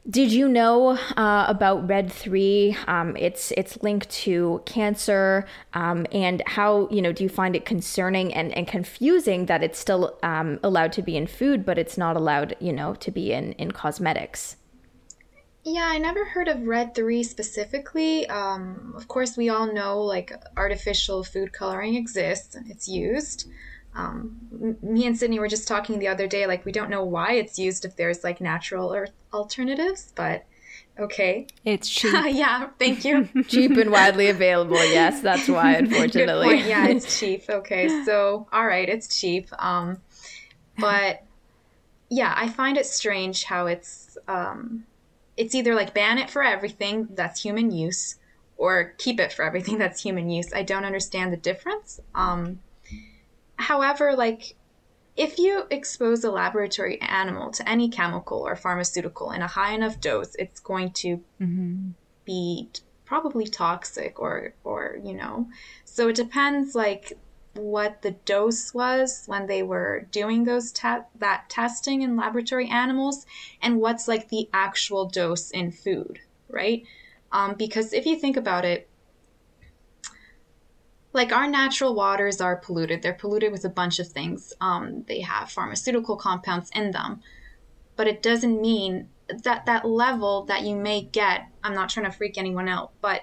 did 0.09 0.33
you 0.33 0.49
know 0.49 0.97
uh, 1.17 1.45
about 1.49 1.89
Red 1.89 2.11
Three? 2.11 2.77
Um, 2.87 3.17
it's 3.17 3.53
it's 3.57 3.83
linked 3.83 4.09
to 4.25 4.63
cancer, 4.65 5.45
um, 5.75 6.07
and 6.13 6.43
how 6.47 6.89
you 6.91 7.03
know 7.03 7.13
do 7.13 7.25
you 7.25 7.29
find 7.29 7.57
it 7.57 7.65
concerning 7.65 8.33
and, 8.33 8.57
and 8.57 8.67
confusing 8.67 9.47
that 9.47 9.63
it's 9.63 9.79
still 9.79 10.17
um, 10.23 10.59
allowed 10.63 10.93
to 10.93 11.03
be 11.03 11.17
in 11.17 11.27
food, 11.27 11.67
but 11.67 11.79
it's 11.79 11.99
not 11.99 12.17
allowed 12.17 12.55
you 12.61 12.73
know 12.73 12.95
to 12.95 13.11
be 13.11 13.33
in 13.33 13.53
in 13.55 13.73
cosmetics? 13.73 14.57
Yeah, 15.65 15.89
I 15.95 15.99
never 15.99 16.25
heard 16.25 16.49
of 16.49 16.67
Red 16.67 16.95
3 16.95 17.23
specifically. 17.25 18.27
Um, 18.29 18.95
of 18.97 19.07
course, 19.07 19.37
we 19.37 19.51
all 19.51 19.71
know 19.71 20.01
like 20.01 20.33
artificial 20.57 21.23
food 21.25 21.53
coloring 21.53 21.95
exists 21.97 22.55
and 22.55 22.71
it's 22.71 22.89
used 22.89 23.51
um, 23.95 24.77
me 24.83 25.07
and 25.07 25.19
Sydney 25.19 25.39
were 25.39 25.49
just 25.49 25.67
talking 25.67 25.99
the 25.99 26.09
other 26.09 26.27
day, 26.27 26.47
like 26.47 26.65
we 26.65 26.73
don't 26.73 26.91
know 26.91 27.05
why 27.05 27.33
it's 27.33 27.59
used 27.59 27.85
if 27.85 27.97
there's 27.97 28.23
like 28.23 28.41
natural 28.41 28.93
or 28.93 29.09
alternatives, 29.33 30.13
but 30.15 30.45
okay. 30.99 31.47
It's 31.65 31.89
cheap. 31.91 32.15
yeah, 32.31 32.69
thank 32.79 33.05
you. 33.05 33.29
cheap 33.49 33.73
and 33.73 33.91
widely 33.91 34.29
available. 34.29 34.77
Yes, 34.77 35.21
that's 35.21 35.49
why, 35.49 35.75
unfortunately. 35.75 36.59
yeah, 36.69 36.87
it's 36.89 37.19
cheap. 37.19 37.45
Okay, 37.49 38.05
so 38.05 38.47
all 38.53 38.67
right, 38.67 38.89
it's 38.89 39.19
cheap. 39.19 39.49
Um, 39.59 39.99
but 40.79 41.25
yeah, 42.09 42.33
I 42.37 42.49
find 42.49 42.77
it 42.77 42.87
strange 42.87 43.45
how 43.45 43.67
it's 43.67 44.17
um, 44.29 44.85
it's 45.37 45.55
either 45.55 45.75
like 45.75 45.95
ban 45.95 46.19
it 46.19 46.31
for 46.31 46.43
everything 46.43 47.09
that's 47.11 47.43
human 47.43 47.71
use 47.71 48.17
or 48.57 48.95
keep 48.99 49.21
it 49.21 49.33
for 49.33 49.45
everything 49.45 49.79
that's 49.79 50.03
human 50.03 50.29
use. 50.29 50.53
I 50.53 50.63
don't 50.63 50.85
understand 50.85 51.33
the 51.33 51.37
difference. 51.37 52.01
Um, 52.15 52.61
However, 53.59 54.15
like 54.17 54.57
if 55.17 55.39
you 55.39 55.65
expose 55.71 56.23
a 56.23 56.31
laboratory 56.31 57.01
animal 57.01 57.51
to 57.51 57.69
any 57.69 57.91
chemical 57.91 58.47
or 58.47 58.55
pharmaceutical 58.55 59.33
in 59.33 59.43
a 59.43 59.49
high 59.49 59.75
enough 59.75 60.01
dose, 60.01 60.35
it's 60.37 60.61
going 60.61 60.93
to 60.93 61.17
mm-hmm. 61.41 61.91
be 62.25 62.69
probably 63.05 63.47
toxic 63.47 64.21
or 64.21 64.55
or 64.63 64.99
you 65.03 65.15
know. 65.15 65.49
So 65.85 66.09
it 66.09 66.17
depends 66.17 66.75
like 66.75 67.15
what 67.55 68.03
the 68.03 68.13
dose 68.13 68.73
was 68.73 69.25
when 69.27 69.47
they 69.47 69.63
were 69.63 70.07
doing 70.13 70.45
those 70.45 70.71
te- 70.71 71.09
that 71.19 71.49
testing 71.49 72.03
in 72.03 72.17
laboratory 72.17 72.69
animals 72.69 73.27
and 73.61 73.81
what's 73.81 74.07
like 74.07 74.29
the 74.29 74.49
actual 74.53 75.07
dose 75.07 75.51
in 75.51 75.73
food, 75.73 76.21
right? 76.49 76.85
Um, 77.33 77.55
because 77.55 77.93
if 77.93 78.07
you 78.07 78.17
think 78.17 78.37
about 78.37 78.65
it, 78.65 78.88
like 81.19 81.33
our 81.33 81.49
natural 81.49 81.97
waters 81.97 82.41
are 82.41 82.55
polluted. 82.55 83.03
They're 83.03 83.13
polluted 83.13 83.51
with 83.51 83.65
a 83.65 83.69
bunch 83.69 83.99
of 83.99 84.07
things. 84.07 84.55
Um, 84.61 85.05
they 85.09 85.21
have 85.21 85.51
pharmaceutical 85.51 86.17
compounds 86.17 86.71
in 86.77 86.93
them, 86.93 87.23
but 87.97 88.07
it 88.07 88.23
doesn't 88.23 88.63
mean 88.63 89.09
that 89.43 89.67
that 89.67 89.85
level 89.85 90.45
that 90.45 90.63
you 90.63 90.77
may 90.77 91.03
get. 91.03 91.49
I'm 91.65 91.75
not 91.75 91.91
trying 91.91 92.07
to 92.07 92.17
freak 92.17 92.39
anyone 92.39 92.69
out, 92.69 92.93
but 93.01 93.23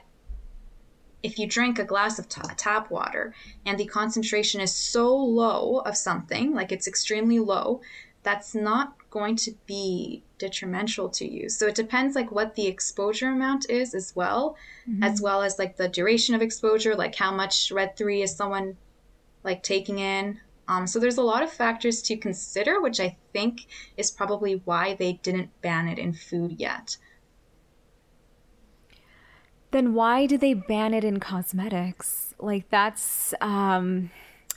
if 1.23 1.39
you 1.39 1.47
drink 1.47 1.79
a 1.79 1.85
glass 1.85 2.19
of 2.19 2.27
t- 2.27 2.41
tap 2.57 2.91
water 2.91 3.33
and 3.65 3.79
the 3.79 3.85
concentration 3.85 4.59
is 4.59 4.75
so 4.75 5.15
low 5.15 5.79
of 5.79 5.95
something, 5.95 6.53
like 6.53 6.73
it's 6.73 6.87
extremely 6.87 7.39
low, 7.39 7.79
that's 8.23 8.53
not 8.53 8.95
going 9.15 9.37
to 9.37 9.51
be 9.65 10.21
detrimental 10.39 11.07
to 11.07 11.25
you. 11.25 11.47
So 11.47 11.67
it 11.67 11.75
depends 11.75 12.17
like 12.17 12.33
what 12.33 12.55
the 12.55 12.67
exposure 12.67 13.29
amount 13.29 13.69
is 13.69 13.95
as 13.95 14.13
well, 14.13 14.57
mm-hmm. 14.85 15.01
as 15.03 15.21
well 15.21 15.41
as 15.41 15.57
like 15.57 15.77
the 15.77 15.87
duration 15.87 16.35
of 16.35 16.41
exposure, 16.41 16.95
like 16.95 17.15
how 17.15 17.31
much 17.31 17.71
red 17.71 17.95
3 17.95 18.23
is 18.23 18.35
someone 18.35 18.75
like 19.43 19.63
taking 19.63 19.99
in. 19.99 20.41
Um, 20.67 20.85
so 20.85 20.99
there's 20.99 21.17
a 21.17 21.21
lot 21.21 21.43
of 21.43 21.49
factors 21.49 22.01
to 22.01 22.17
consider, 22.17 22.81
which 22.81 22.99
I 22.99 23.15
think 23.31 23.67
is 23.95 24.11
probably 24.11 24.61
why 24.65 24.95
they 24.95 25.13
didn't 25.23 25.49
ban 25.61 25.87
it 25.87 25.97
in 25.97 26.11
food 26.11 26.59
yet 26.59 26.97
then 29.71 29.93
why 29.93 30.25
do 30.25 30.37
they 30.37 30.53
ban 30.53 30.93
it 30.93 31.03
in 31.03 31.19
cosmetics? 31.19 32.33
Like 32.39 32.69
that's 32.69 33.33
um 33.41 34.09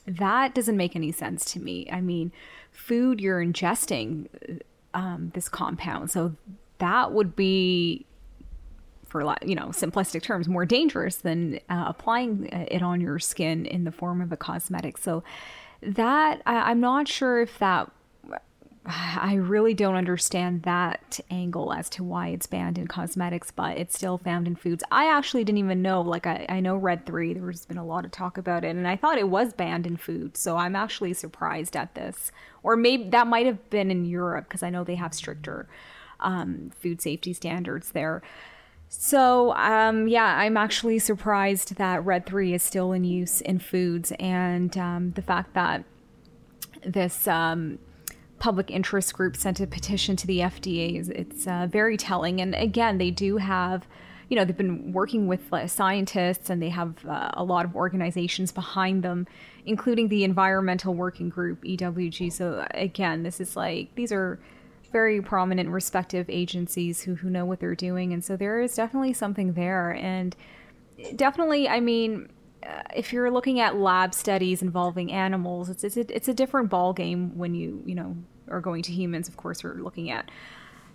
that 0.06 0.54
doesn't 0.54 0.76
make 0.76 0.94
any 0.94 1.10
sense 1.10 1.44
to 1.52 1.60
me. 1.60 1.88
I 1.90 2.00
mean, 2.00 2.30
food 2.78 3.20
you're 3.20 3.44
ingesting 3.44 4.28
um, 4.94 5.32
this 5.34 5.48
compound, 5.48 6.10
so 6.10 6.34
that 6.78 7.12
would 7.12 7.34
be, 7.34 8.06
for 9.06 9.20
you 9.44 9.54
know, 9.54 9.66
simplistic 9.66 10.22
terms, 10.22 10.48
more 10.48 10.64
dangerous 10.64 11.16
than 11.16 11.58
uh, 11.68 11.84
applying 11.88 12.46
it 12.46 12.82
on 12.82 13.00
your 13.00 13.18
skin 13.18 13.66
in 13.66 13.84
the 13.84 13.92
form 13.92 14.20
of 14.20 14.32
a 14.32 14.36
cosmetic. 14.36 14.96
So 14.96 15.24
that 15.82 16.40
I, 16.46 16.70
I'm 16.70 16.80
not 16.80 17.08
sure 17.08 17.42
if 17.42 17.58
that 17.58 17.90
I 18.90 19.34
really 19.34 19.74
don't 19.74 19.96
understand 19.96 20.62
that 20.62 21.20
angle 21.30 21.74
as 21.74 21.90
to 21.90 22.02
why 22.02 22.28
it's 22.28 22.46
banned 22.46 22.78
in 22.78 22.86
cosmetics, 22.86 23.50
but 23.50 23.76
it's 23.76 23.94
still 23.94 24.16
found 24.16 24.46
in 24.46 24.56
foods. 24.56 24.82
I 24.90 25.10
actually 25.14 25.44
didn't 25.44 25.58
even 25.58 25.82
know. 25.82 26.00
Like, 26.00 26.26
I, 26.26 26.46
I 26.48 26.60
know 26.60 26.74
Red 26.74 27.04
3, 27.04 27.34
there's 27.34 27.66
been 27.66 27.76
a 27.76 27.84
lot 27.84 28.06
of 28.06 28.12
talk 28.12 28.38
about 28.38 28.64
it, 28.64 28.74
and 28.76 28.88
I 28.88 28.96
thought 28.96 29.18
it 29.18 29.28
was 29.28 29.52
banned 29.52 29.86
in 29.86 29.98
food, 29.98 30.38
so 30.38 30.56
I'm 30.56 30.74
actually 30.74 31.12
surprised 31.12 31.76
at 31.76 31.94
this. 31.94 32.32
Or 32.62 32.76
maybe 32.76 33.10
that 33.10 33.26
might 33.26 33.44
have 33.44 33.68
been 33.68 33.90
in 33.90 34.06
Europe, 34.06 34.48
because 34.48 34.62
I 34.62 34.70
know 34.70 34.84
they 34.84 34.94
have 34.94 35.12
stricter 35.12 35.68
um, 36.20 36.70
food 36.80 37.02
safety 37.02 37.34
standards 37.34 37.92
there. 37.92 38.22
So, 38.88 39.52
um, 39.52 40.08
yeah, 40.08 40.38
I'm 40.38 40.56
actually 40.56 40.98
surprised 40.98 41.74
that 41.76 42.06
Red 42.06 42.24
3 42.24 42.54
is 42.54 42.62
still 42.62 42.92
in 42.92 43.04
use 43.04 43.42
in 43.42 43.58
foods, 43.58 44.12
and 44.18 44.78
um, 44.78 45.10
the 45.12 45.22
fact 45.22 45.52
that 45.52 45.84
this 46.86 47.28
um, 47.28 47.78
public 48.38 48.70
interest 48.70 49.14
group 49.14 49.36
sent 49.36 49.60
a 49.60 49.66
petition 49.66 50.16
to 50.16 50.26
the 50.26 50.40
FDA. 50.40 51.08
It's 51.08 51.46
uh, 51.46 51.66
very 51.70 51.96
telling. 51.96 52.40
And 52.40 52.54
again, 52.54 52.98
they 52.98 53.10
do 53.10 53.36
have, 53.38 53.86
you 54.28 54.36
know, 54.36 54.44
they've 54.44 54.56
been 54.56 54.92
working 54.92 55.26
with 55.26 55.52
uh, 55.52 55.66
scientists 55.66 56.50
and 56.50 56.62
they 56.62 56.68
have 56.68 57.04
uh, 57.06 57.30
a 57.34 57.44
lot 57.44 57.64
of 57.64 57.74
organizations 57.74 58.52
behind 58.52 59.02
them, 59.02 59.26
including 59.66 60.08
the 60.08 60.24
Environmental 60.24 60.94
Working 60.94 61.28
Group, 61.28 61.62
EWG. 61.64 62.32
So 62.32 62.66
again, 62.72 63.22
this 63.22 63.40
is 63.40 63.56
like, 63.56 63.94
these 63.94 64.12
are 64.12 64.38
very 64.92 65.20
prominent, 65.20 65.68
respective 65.68 66.30
agencies 66.30 67.02
who, 67.02 67.16
who 67.16 67.28
know 67.28 67.44
what 67.44 67.60
they're 67.60 67.74
doing. 67.74 68.12
And 68.12 68.24
so 68.24 68.36
there 68.36 68.60
is 68.60 68.74
definitely 68.74 69.12
something 69.12 69.52
there. 69.52 69.92
And 69.94 70.34
definitely, 71.16 71.68
I 71.68 71.80
mean, 71.80 72.28
if 72.94 73.12
you're 73.12 73.30
looking 73.30 73.60
at 73.60 73.76
lab 73.76 74.14
studies 74.14 74.62
involving 74.62 75.12
animals, 75.12 75.68
it's 75.68 75.84
it's 75.84 75.96
a, 75.96 76.14
it's 76.14 76.28
a 76.28 76.34
different 76.34 76.70
ball 76.70 76.92
game 76.92 77.36
when 77.36 77.54
you 77.54 77.82
you 77.86 77.94
know 77.94 78.16
are 78.48 78.60
going 78.60 78.82
to 78.82 78.92
humans. 78.92 79.28
Of 79.28 79.36
course, 79.36 79.62
we're 79.62 79.74
looking 79.74 80.10
at 80.10 80.30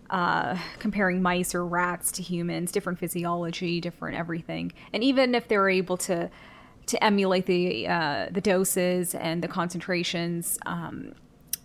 uh, 0.10 0.58
comparing 0.80 1.22
mice 1.22 1.56
or 1.56 1.66
rats 1.66 2.12
to 2.14 2.22
humans, 2.22 2.72
different 2.72 3.00
physiology, 3.00 3.82
different 3.82 4.18
everything, 4.18 4.74
and 4.94 5.04
even 5.04 5.36
if 5.36 5.48
they're 5.48 5.70
able 5.70 5.98
to 5.98 6.30
to 6.86 7.04
emulate 7.04 7.46
the 7.46 7.88
uh, 7.88 8.28
the 8.32 8.42
doses 8.42 9.16
and 9.16 9.42
the 9.42 9.48
concentrations 9.48 10.58
um, 10.66 11.14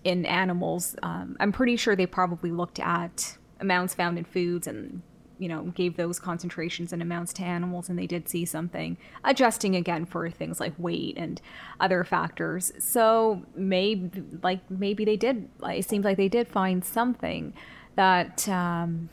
in 0.04 0.24
animals, 0.26 0.96
um, 1.02 1.36
I'm 1.40 1.52
pretty 1.52 1.76
sure 1.76 1.96
they 1.96 2.06
probably 2.06 2.50
looked 2.50 2.78
at 2.78 3.36
amounts 3.60 3.94
found 3.94 4.18
in 4.18 4.24
foods 4.24 4.66
and 4.66 5.02
you 5.38 5.48
know, 5.48 5.64
gave 5.74 5.96
those 5.96 6.18
concentrations 6.18 6.92
and 6.92 7.00
amounts 7.00 7.32
to 7.34 7.42
animals 7.42 7.88
and 7.88 7.98
they 7.98 8.06
did 8.06 8.28
see 8.28 8.44
something, 8.44 8.96
adjusting 9.24 9.76
again 9.76 10.04
for 10.04 10.28
things 10.30 10.60
like 10.60 10.72
weight 10.78 11.16
and 11.16 11.40
other 11.80 12.04
factors. 12.04 12.72
So 12.78 13.42
maybe, 13.54 14.22
like, 14.42 14.68
maybe 14.70 15.04
they 15.04 15.16
did, 15.16 15.48
it 15.62 15.88
seems 15.88 16.04
like 16.04 16.16
they 16.16 16.28
did 16.28 16.48
find 16.48 16.84
something 16.84 17.52
that 17.94 18.48
um, 18.48 19.08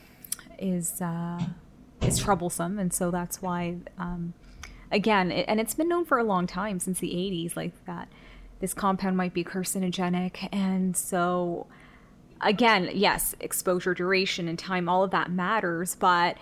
is 0.59 1.01
uh, 1.01 1.39
is 2.01 2.19
troublesome. 2.19 2.79
And 2.79 2.93
so 2.93 3.11
that's 3.11 3.41
why, 3.41 3.77
um, 3.97 4.33
again, 4.91 5.31
it, 5.31 5.45
and 5.47 5.59
it's 5.59 5.73
been 5.73 5.89
known 5.89 6.05
for 6.05 6.17
a 6.17 6.23
long 6.23 6.47
time, 6.47 6.79
since 6.79 6.99
the 6.99 7.09
80s, 7.09 7.55
like 7.55 7.73
that 7.85 8.07
this 8.59 8.73
compound 8.73 9.17
might 9.17 9.33
be 9.33 9.43
carcinogenic. 9.43 10.47
And 10.51 10.95
so, 10.95 11.67
again, 12.41 12.89
yes, 12.93 13.35
exposure 13.39 13.93
duration 13.93 14.47
and 14.47 14.57
time, 14.57 14.87
all 14.89 15.03
of 15.03 15.11
that 15.11 15.31
matters, 15.31 15.95
but 15.95 16.37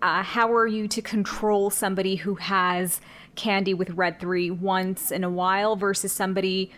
uh, 0.00 0.22
how 0.22 0.52
are 0.52 0.66
you 0.66 0.88
to 0.88 1.00
control 1.00 1.70
somebody 1.70 2.16
who 2.16 2.34
has 2.34 3.00
candy 3.34 3.72
with 3.72 3.90
red 3.90 4.18
3 4.20 4.50
once 4.50 5.10
in 5.10 5.24
a 5.24 5.30
while 5.30 5.76
versus 5.76 6.12
somebody 6.12 6.70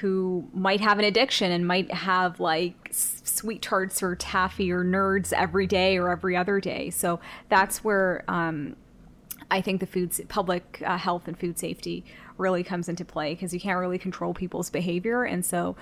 who 0.00 0.48
might 0.54 0.80
have 0.80 0.98
an 0.98 1.04
addiction 1.04 1.50
and 1.50 1.66
might 1.66 1.92
have 1.92 2.40
like 2.40 2.88
sweet 2.92 3.60
tarts 3.60 4.02
or 4.02 4.14
taffy 4.14 4.70
or 4.72 4.84
nerds 4.84 5.32
every 5.32 5.66
day 5.66 5.98
or 5.98 6.10
every 6.10 6.36
other 6.36 6.60
day. 6.60 6.90
So 6.90 7.20
that's 7.48 7.82
where 7.82 8.24
um, 8.28 8.76
I 9.50 9.60
think 9.60 9.80
the 9.80 9.86
food 9.86 10.12
public 10.28 10.82
uh, 10.86 10.96
health 10.96 11.26
and 11.26 11.38
food 11.38 11.58
safety 11.58 12.04
really 12.38 12.62
comes 12.62 12.88
into 12.88 13.04
play 13.04 13.34
because 13.34 13.52
you 13.52 13.60
can't 13.60 13.78
really 13.78 13.98
control 13.98 14.32
people's 14.32 14.70
behavior, 14.70 15.24
and 15.24 15.44
so 15.44 15.76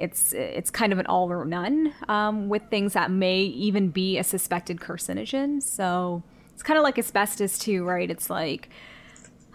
it's 0.00 0.32
it's 0.32 0.70
kind 0.70 0.92
of 0.92 0.98
an 0.98 1.06
all 1.06 1.30
or 1.30 1.44
none 1.44 1.92
um, 2.08 2.48
with 2.48 2.62
things 2.70 2.94
that 2.94 3.10
may 3.10 3.40
even 3.42 3.88
be 3.90 4.18
a 4.18 4.24
suspected 4.24 4.78
carcinogen. 4.78 5.62
So 5.62 6.22
it's 6.52 6.62
kind 6.62 6.78
of 6.78 6.82
like 6.82 6.98
asbestos 6.98 7.58
too, 7.58 7.84
right? 7.84 8.10
It's 8.10 8.30
like 8.30 8.70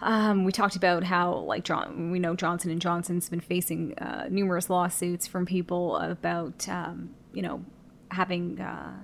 um, 0.00 0.44
we 0.44 0.52
talked 0.52 0.76
about 0.76 1.02
how 1.02 1.34
like 1.34 1.64
John, 1.64 2.10
we 2.12 2.20
know 2.20 2.36
Johnson 2.36 2.70
and 2.70 2.80
Johnson's 2.80 3.28
been 3.28 3.40
facing 3.40 3.98
uh, 3.98 4.28
numerous 4.30 4.70
lawsuits 4.70 5.26
from 5.26 5.46
people 5.46 5.96
about 5.96 6.68
um, 6.68 7.10
you 7.32 7.42
know 7.42 7.64
having 8.12 8.60
uh, 8.60 8.94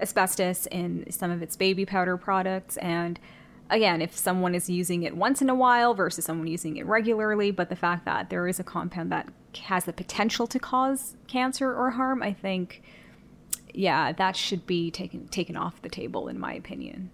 asbestos 0.00 0.66
in 0.66 1.10
some 1.10 1.30
of 1.30 1.42
its 1.42 1.56
baby 1.56 1.86
powder 1.86 2.16
products 2.16 2.76
and 2.78 3.20
again, 3.70 4.02
if 4.02 4.16
someone 4.16 4.54
is 4.54 4.68
using 4.68 5.02
it 5.02 5.16
once 5.16 5.40
in 5.40 5.48
a 5.48 5.54
while 5.54 5.94
versus 5.94 6.24
someone 6.24 6.46
using 6.46 6.76
it 6.76 6.86
regularly, 6.86 7.50
but 7.50 7.70
the 7.70 7.76
fact 7.76 8.04
that 8.04 8.28
there 8.28 8.46
is 8.46 8.60
a 8.60 8.64
compound 8.64 9.10
that 9.10 9.28
has 9.58 9.84
the 9.84 9.92
potential 9.92 10.46
to 10.46 10.58
cause 10.58 11.16
cancer 11.26 11.74
or 11.74 11.90
harm, 11.90 12.22
I 12.22 12.32
think, 12.32 12.82
yeah, 13.74 14.12
that 14.12 14.36
should 14.36 14.66
be 14.66 14.90
taken 14.90 15.28
taken 15.28 15.56
off 15.56 15.80
the 15.82 15.88
table, 15.88 16.28
in 16.28 16.38
my 16.38 16.52
opinion. 16.54 17.10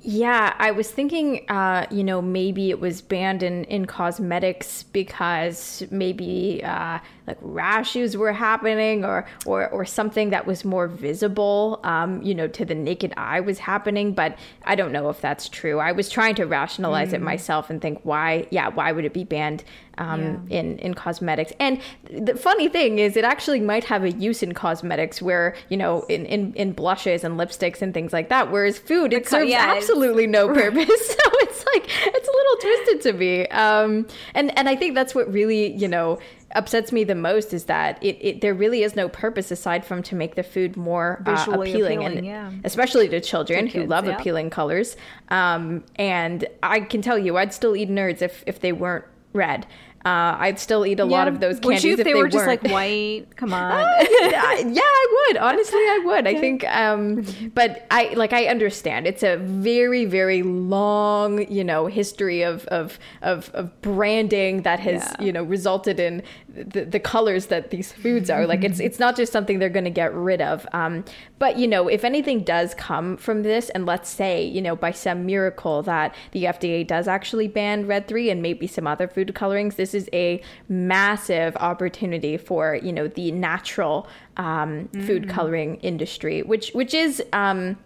Yeah, 0.00 0.54
I 0.58 0.70
was 0.70 0.90
thinking, 0.90 1.44
uh, 1.50 1.86
you 1.90 2.04
know, 2.04 2.22
maybe 2.22 2.70
it 2.70 2.78
was 2.78 3.02
banned 3.02 3.42
in, 3.42 3.64
in 3.64 3.86
cosmetics 3.86 4.84
because 4.84 5.82
maybe 5.90 6.62
uh, 6.64 7.00
like 7.28 7.38
rashes 7.40 8.16
were 8.16 8.32
happening 8.32 9.04
or, 9.04 9.26
or, 9.46 9.68
or 9.68 9.84
something 9.84 10.30
that 10.30 10.46
was 10.46 10.64
more 10.64 10.88
visible, 10.88 11.78
um, 11.84 12.22
you 12.22 12.34
know, 12.34 12.48
to 12.48 12.64
the 12.64 12.74
naked 12.74 13.12
eye 13.16 13.40
was 13.40 13.58
happening. 13.58 14.12
But 14.12 14.36
I 14.64 14.74
don't 14.74 14.90
know 14.90 15.08
if 15.10 15.20
that's 15.20 15.48
true. 15.48 15.78
I 15.78 15.92
was 15.92 16.08
trying 16.08 16.34
to 16.36 16.46
rationalize 16.46 17.10
mm. 17.10 17.14
it 17.14 17.22
myself 17.22 17.70
and 17.70 17.80
think 17.80 18.00
why, 18.02 18.48
yeah, 18.50 18.68
why 18.68 18.90
would 18.90 19.04
it 19.04 19.12
be 19.12 19.24
banned 19.24 19.62
um, 19.98 20.46
yeah. 20.48 20.60
in 20.60 20.78
in 20.78 20.94
cosmetics. 20.94 21.52
And 21.60 21.80
the 22.10 22.34
funny 22.34 22.68
thing 22.68 22.98
is, 22.98 23.16
it 23.16 23.24
actually 23.24 23.60
might 23.60 23.84
have 23.84 24.04
a 24.04 24.10
use 24.12 24.42
in 24.42 24.54
cosmetics, 24.54 25.20
where 25.20 25.54
you 25.68 25.76
know, 25.76 26.02
in 26.02 26.24
in, 26.26 26.54
in 26.54 26.72
blushes 26.72 27.24
and 27.24 27.38
lipsticks 27.38 27.82
and 27.82 27.92
things 27.92 28.12
like 28.12 28.28
that. 28.30 28.50
Whereas 28.50 28.78
food, 28.78 29.12
it 29.12 29.28
serves 29.28 29.50
yeah, 29.50 29.74
absolutely 29.76 30.26
no 30.26 30.48
purpose. 30.54 30.86
so 31.08 31.16
it's 31.40 31.66
like 31.66 31.84
it's 31.88 32.28
a 32.28 32.32
little 32.56 32.60
twisted 32.60 33.00
to 33.02 33.12
me. 33.18 33.46
Um, 33.48 34.06
and 34.34 34.56
and 34.58 34.68
I 34.68 34.76
think 34.76 34.94
that's 34.94 35.14
what 35.14 35.32
really 35.32 35.72
you 35.72 35.88
know 35.88 36.18
upsets 36.54 36.92
me 36.92 37.04
the 37.04 37.14
most 37.14 37.52
is 37.52 37.64
that 37.64 38.02
it, 38.02 38.16
it 38.20 38.40
there 38.40 38.54
really 38.54 38.82
is 38.82 38.96
no 38.96 39.08
purpose 39.08 39.50
aside 39.50 39.84
from 39.84 40.02
to 40.02 40.14
make 40.14 40.34
the 40.34 40.42
food 40.42 40.76
more 40.76 41.22
uh, 41.26 41.32
appealing, 41.32 41.70
appealing, 41.70 42.04
and 42.04 42.26
yeah. 42.26 42.50
especially 42.64 43.08
to 43.08 43.20
children 43.20 43.66
To 43.66 43.72
who 43.72 43.78
kids, 43.80 43.90
love 43.90 44.06
yeah. 44.06 44.16
appealing 44.16 44.50
colors. 44.50 44.96
Um, 45.28 45.84
and 45.96 46.46
I 46.62 46.80
can 46.80 47.02
tell 47.02 47.18
you, 47.18 47.36
I'd 47.36 47.52
still 47.52 47.76
eat 47.76 47.90
nerds 47.90 48.22
if 48.22 48.42
if 48.46 48.60
they 48.60 48.72
weren't 48.72 49.04
red. 49.32 49.66
Uh, 50.08 50.36
I'd 50.38 50.58
still 50.58 50.86
eat 50.86 51.00
a 51.00 51.04
lot 51.04 51.28
of 51.28 51.40
those 51.40 51.56
Would 51.56 51.62
candies 51.74 51.84
you 51.84 51.92
if 51.94 51.98
if 52.00 52.04
they, 52.04 52.14
were 52.14 52.28
just 52.28 52.46
weren't. 52.46 52.62
like 52.64 52.72
white? 52.72 53.26
Come 53.36 53.52
on. 53.52 53.78
yeah, 53.80 54.58
yeah, 54.58 54.80
I 54.82 55.06
would. 55.28 55.36
Honestly, 55.36 55.78
I 55.80 56.02
would. 56.06 56.26
I 56.26 56.34
think, 56.34 56.64
um, 56.68 57.24
but 57.54 57.86
I 57.90 58.14
like 58.14 58.32
I 58.32 58.46
understand. 58.46 59.06
It's 59.06 59.22
a 59.22 59.36
very, 59.36 60.04
very 60.06 60.42
long, 60.42 61.50
you 61.50 61.64
know, 61.64 61.86
history 61.86 62.42
of 62.42 62.64
of 62.66 62.98
of, 63.22 63.50
of 63.54 63.80
branding 63.82 64.62
that 64.62 64.80
has, 64.80 65.02
Yeah. 65.18 65.26
you 65.26 65.32
know, 65.32 65.42
resulted 65.42 66.00
in 66.00 66.22
the, 66.66 66.84
the 66.84 67.00
colors 67.00 67.46
that 67.46 67.70
these 67.70 67.92
foods 67.92 68.30
are. 68.30 68.46
Like 68.46 68.64
it's 68.64 68.80
it's 68.80 68.98
not 68.98 69.16
just 69.16 69.32
something 69.32 69.58
they're 69.58 69.68
going 69.68 69.84
to 69.84 69.90
get 69.90 70.14
rid 70.14 70.40
of. 70.40 70.66
Um, 70.72 71.04
but 71.38 71.58
you 71.58 71.66
know, 71.66 71.88
if 71.88 72.04
anything 72.04 72.42
does 72.42 72.74
come 72.74 73.16
from 73.16 73.42
this, 73.42 73.70
and 73.70 73.86
let's 73.86 74.08
say, 74.08 74.44
you 74.44 74.60
know, 74.60 74.76
by 74.76 74.90
some 74.90 75.26
miracle 75.26 75.82
that 75.82 76.14
the 76.32 76.44
FDA 76.44 76.86
does 76.86 77.08
actually 77.08 77.48
ban 77.48 77.86
red 77.86 78.08
three 78.08 78.30
and 78.30 78.42
maybe 78.42 78.66
some 78.66 78.86
other 78.86 79.08
food 79.08 79.34
colorings, 79.34 79.76
this 79.76 79.94
is 79.94 80.08
a 80.12 80.40
massive 80.68 81.56
opportunity 81.56 82.36
for 82.36 82.74
you 82.76 82.92
know 82.92 83.08
the 83.08 83.30
natural 83.32 84.08
um, 84.36 84.88
food 85.06 85.28
coloring 85.28 85.76
industry, 85.76 86.42
which 86.42 86.70
which 86.70 86.94
is. 86.94 87.22
Um, 87.32 87.76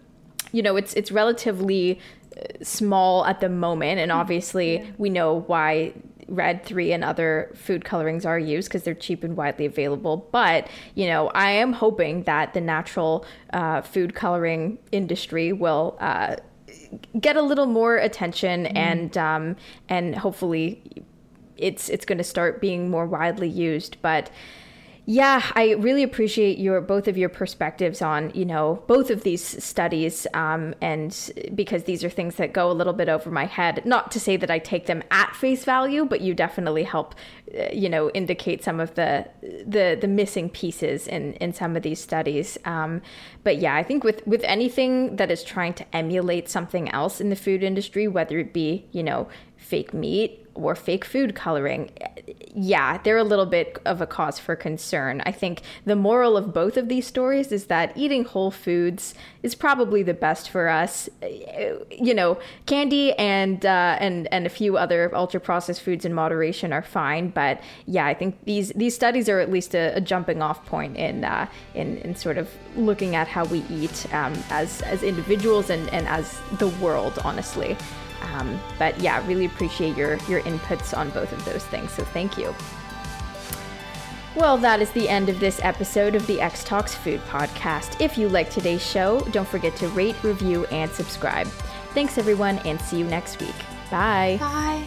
you 0.53 0.63
know, 0.63 0.77
it's 0.77 0.93
it's 0.95 1.11
relatively 1.11 1.99
uh, 2.37 2.43
small 2.63 3.25
at 3.25 3.41
the 3.41 3.49
moment, 3.49 4.01
and 4.01 4.13
obviously 4.13 4.87
we 4.99 5.11
know 5.11 5.41
why 5.47 5.95
red 6.33 6.64
3 6.64 6.92
and 6.92 7.05
other 7.05 7.53
food 7.55 7.85
colorings 7.85 8.27
are 8.27 8.38
used 8.38 8.68
because 8.68 8.83
they're 8.83 8.95
cheap 8.95 9.23
and 9.23 9.37
widely 9.37 9.66
available. 9.66 10.29
But 10.33 10.68
you 10.95 11.07
know 11.07 11.29
i 11.35 11.51
am 11.51 11.73
hoping 11.73 12.23
that 12.25 12.55
the 12.55 12.61
natural 12.61 13.25
uh, 13.53 13.83
food 13.83 14.14
coloring 14.14 14.79
industry 14.90 15.53
will 15.53 15.97
uh, 16.01 16.37
get 17.21 17.37
a 17.37 17.42
little 17.42 17.66
more 17.66 17.97
attention 17.97 18.66
and 18.66 19.16
um, 19.16 19.57
and 19.88 20.16
hopefully 20.16 20.83
it's 21.57 21.88
it's 21.88 22.05
going 22.05 22.18
to 22.18 22.25
start 22.25 22.61
being 22.61 22.90
more 22.90 23.07
widely 23.07 23.49
used. 23.49 23.97
But 24.03 24.31
yeah 25.05 25.43
i 25.55 25.73
really 25.73 26.05
appreciate 26.05 26.59
your 26.59 26.81
both 26.81 27.09
of 27.09 27.19
your 27.19 27.29
perspectives 27.29 28.01
on 28.01 28.31
you 28.35 28.45
know 28.45 28.83
both 28.87 29.11
of 29.11 29.25
these 29.25 29.43
studies 29.62 30.27
um, 30.35 30.75
and 30.81 31.33
because 31.55 31.85
these 31.85 32.05
are 32.05 32.11
things 32.11 32.37
that 32.37 32.53
go 32.53 32.71
a 32.71 32.73
little 32.73 32.93
bit 32.93 33.09
over 33.09 33.31
my 33.31 33.47
head. 33.47 33.85
Not 33.85 34.12
to 34.12 34.21
say 34.21 34.37
that 34.37 34.51
i 34.51 34.59
take 34.59 34.87
them 34.87 35.03
at 35.11 35.35
face 35.35 35.65
value 35.65 36.05
but 36.05 36.21
you 36.21 36.35
definitely 36.35 36.85
help 36.85 37.15
uh, 37.59 37.69
you 37.73 37.88
know 37.88 38.11
indicate 38.11 38.62
some 38.62 38.79
of 38.79 38.95
the 38.95 39.27
the 39.43 39.99
the 40.01 40.09
missing 40.09 40.49
pieces 40.49 41.09
in 41.09 41.35
in 41.35 41.53
some 41.53 41.77
of 41.77 41.83
these 41.83 42.01
studies. 42.01 42.57
Um, 42.65 43.03
but 43.43 43.59
yeah 43.59 43.75
i 43.75 43.83
think 43.83 44.05
with 44.05 44.25
with 44.27 44.43
anything 44.45 45.17
that 45.17 45.31
is 45.31 45.43
trying 45.43 45.75
to 45.75 45.97
emulate 45.97 46.49
something 46.49 46.88
else 46.91 47.21
in 47.21 47.31
the 47.31 47.37
food 47.37 47.62
industry 47.62 48.07
whether 48.07 48.38
it 48.38 48.53
be 48.53 48.87
you 48.93 49.03
know 49.03 49.29
fake 49.57 49.93
meat 49.93 50.42
or 50.55 50.75
fake 50.75 51.05
food 51.05 51.35
coloring, 51.35 51.91
yeah, 52.55 52.99
they're 52.99 53.17
a 53.17 53.25
little 53.25 53.47
bit 53.47 53.79
of 53.87 54.01
a 54.01 54.07
cause 54.07 54.38
for 54.38 54.55
concern. 54.55 55.23
I 55.25 55.33
think 55.33 55.62
the 55.85 55.97
moral 55.97 56.37
of 56.37 56.53
both 56.53 56.77
of 56.77 56.88
these 56.88 57.07
stories 57.07 57.51
is 57.51 57.67
that 57.67 57.97
eating 57.97 58.25
whole 58.25 58.51
foods 58.51 59.15
is 59.43 59.55
probably 59.55 60.03
the 60.03 60.15
best 60.15 60.51
for 60.51 60.69
us. 60.69 61.09
You 61.91 62.15
know, 62.15 62.38
candy 62.67 63.12
and 63.15 63.65
uh, 63.65 63.97
and 64.01 64.29
and 64.33 64.47
a 64.47 64.51
few 64.51 64.77
other 64.77 65.11
ultra 65.15 65.41
processed 65.41 65.83
foods 65.83 66.05
in 66.05 66.12
moderation 66.12 66.73
are 66.73 66.83
fine, 66.83 67.31
but 67.31 67.61
yeah, 67.87 68.07
I 68.07 68.15
think 68.15 68.45
these 68.45 68.71
these 68.71 68.95
studies 68.95 69.29
are 69.29 69.41
at 69.41 69.51
least 69.51 69.75
a, 69.75 69.97
a 69.97 70.01
jumping 70.01 70.43
off 70.43 70.65
point 70.67 70.97
in 70.97 71.25
uh, 71.25 71.49
in 71.75 71.99
in 71.99 72.15
sort 72.15 72.37
of 72.38 72.51
looking 72.77 73.17
at 73.17 73.29
how 73.29 73.45
we 73.47 73.65
eat 73.71 74.12
um, 74.15 74.35
as 74.51 74.83
as 74.83 75.03
individuals 75.03 75.71
and 75.71 75.88
and 75.91 76.07
as 76.07 76.38
the 76.59 76.69
world, 76.69 77.19
honestly. 77.25 77.77
Um, 78.23 78.61
but 78.79 78.99
yeah, 79.01 79.27
really 79.27 79.47
appreciate 79.47 79.97
your 79.97 80.17
your 80.29 80.41
inputs 80.43 80.97
on 80.97 81.11
both 81.11 81.33
of 81.33 81.45
those 81.45 81.65
things. 81.65 81.93
So 81.93 82.05
thank 82.05 82.39
you. 82.39 82.55
Well, 84.35 84.57
that 84.59 84.81
is 84.81 84.91
the 84.93 85.11
end 85.11 85.29
of 85.29 85.41
this 85.41 85.61
episode 85.63 86.15
of 86.15 86.27
the 86.27 86.41
X 86.41 86.65
Talks 86.65 86.95
Food 86.95 87.21
Podcast. 87.29 88.01
If 88.01 88.17
you 88.17 88.31
like 88.31 88.49
today's 88.49 88.85
show, 88.85 89.21
don't 89.31 89.47
forget 89.47 89.77
to 89.77 89.89
rate, 89.89 90.17
review, 90.23 90.65
and 90.67 90.91
subscribe. 90.91 91.47
Thanks, 91.93 92.17
everyone, 92.17 92.59
and 92.61 92.81
see 92.81 92.99
you 92.99 93.05
next 93.05 93.41
week. 93.41 93.55
Bye. 93.91 94.39
Bye. 94.41 94.87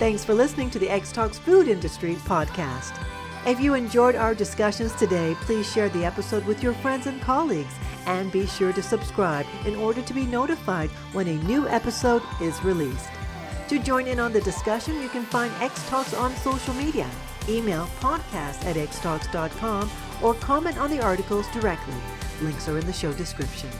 Thanks 0.00 0.24
for 0.24 0.34
listening 0.34 0.70
to 0.70 0.80
the 0.80 0.90
X 0.90 1.12
Talks 1.12 1.38
Food 1.38 1.68
Industry 1.68 2.16
podcast. 2.16 3.00
If 3.46 3.60
you 3.60 3.74
enjoyed 3.74 4.16
our 4.16 4.34
discussions 4.34 4.92
today, 4.94 5.36
please 5.42 5.70
share 5.70 5.88
the 5.90 6.04
episode 6.04 6.44
with 6.46 6.64
your 6.64 6.74
friends 6.74 7.06
and 7.06 7.22
colleagues 7.22 7.74
and 8.06 8.32
be 8.32 8.46
sure 8.46 8.72
to 8.72 8.82
subscribe 8.82 9.46
in 9.66 9.76
order 9.76 10.02
to 10.02 10.14
be 10.14 10.24
notified 10.26 10.90
when 11.12 11.28
a 11.28 11.42
new 11.44 11.68
episode 11.68 12.22
is 12.40 12.62
released. 12.64 13.10
To 13.68 13.78
join 13.78 14.06
in 14.06 14.20
on 14.20 14.32
the 14.32 14.40
discussion, 14.40 15.00
you 15.00 15.08
can 15.08 15.24
find 15.24 15.52
X 15.60 15.88
Talks 15.88 16.14
on 16.14 16.34
social 16.36 16.74
media. 16.74 17.08
Email 17.48 17.86
podcast 18.00 18.64
at 18.64 18.76
xtalks.com 18.76 19.90
or 20.22 20.34
comment 20.34 20.78
on 20.78 20.90
the 20.90 21.02
articles 21.02 21.46
directly. 21.48 21.94
Links 22.42 22.68
are 22.68 22.78
in 22.78 22.86
the 22.86 22.92
show 22.92 23.12
description. 23.12 23.70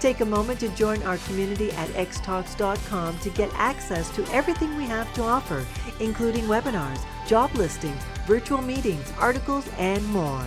Take 0.00 0.20
a 0.20 0.24
moment 0.24 0.60
to 0.60 0.68
join 0.70 1.02
our 1.02 1.18
community 1.18 1.72
at 1.72 1.88
xtalks.com 1.90 3.18
to 3.18 3.30
get 3.30 3.52
access 3.54 4.10
to 4.10 4.24
everything 4.32 4.76
we 4.76 4.84
have 4.84 5.12
to 5.14 5.22
offer, 5.22 5.66
including 5.98 6.44
webinars, 6.44 7.04
job 7.26 7.52
listings, 7.54 8.02
virtual 8.26 8.62
meetings, 8.62 9.12
articles, 9.18 9.68
and 9.78 10.06
more. 10.08 10.46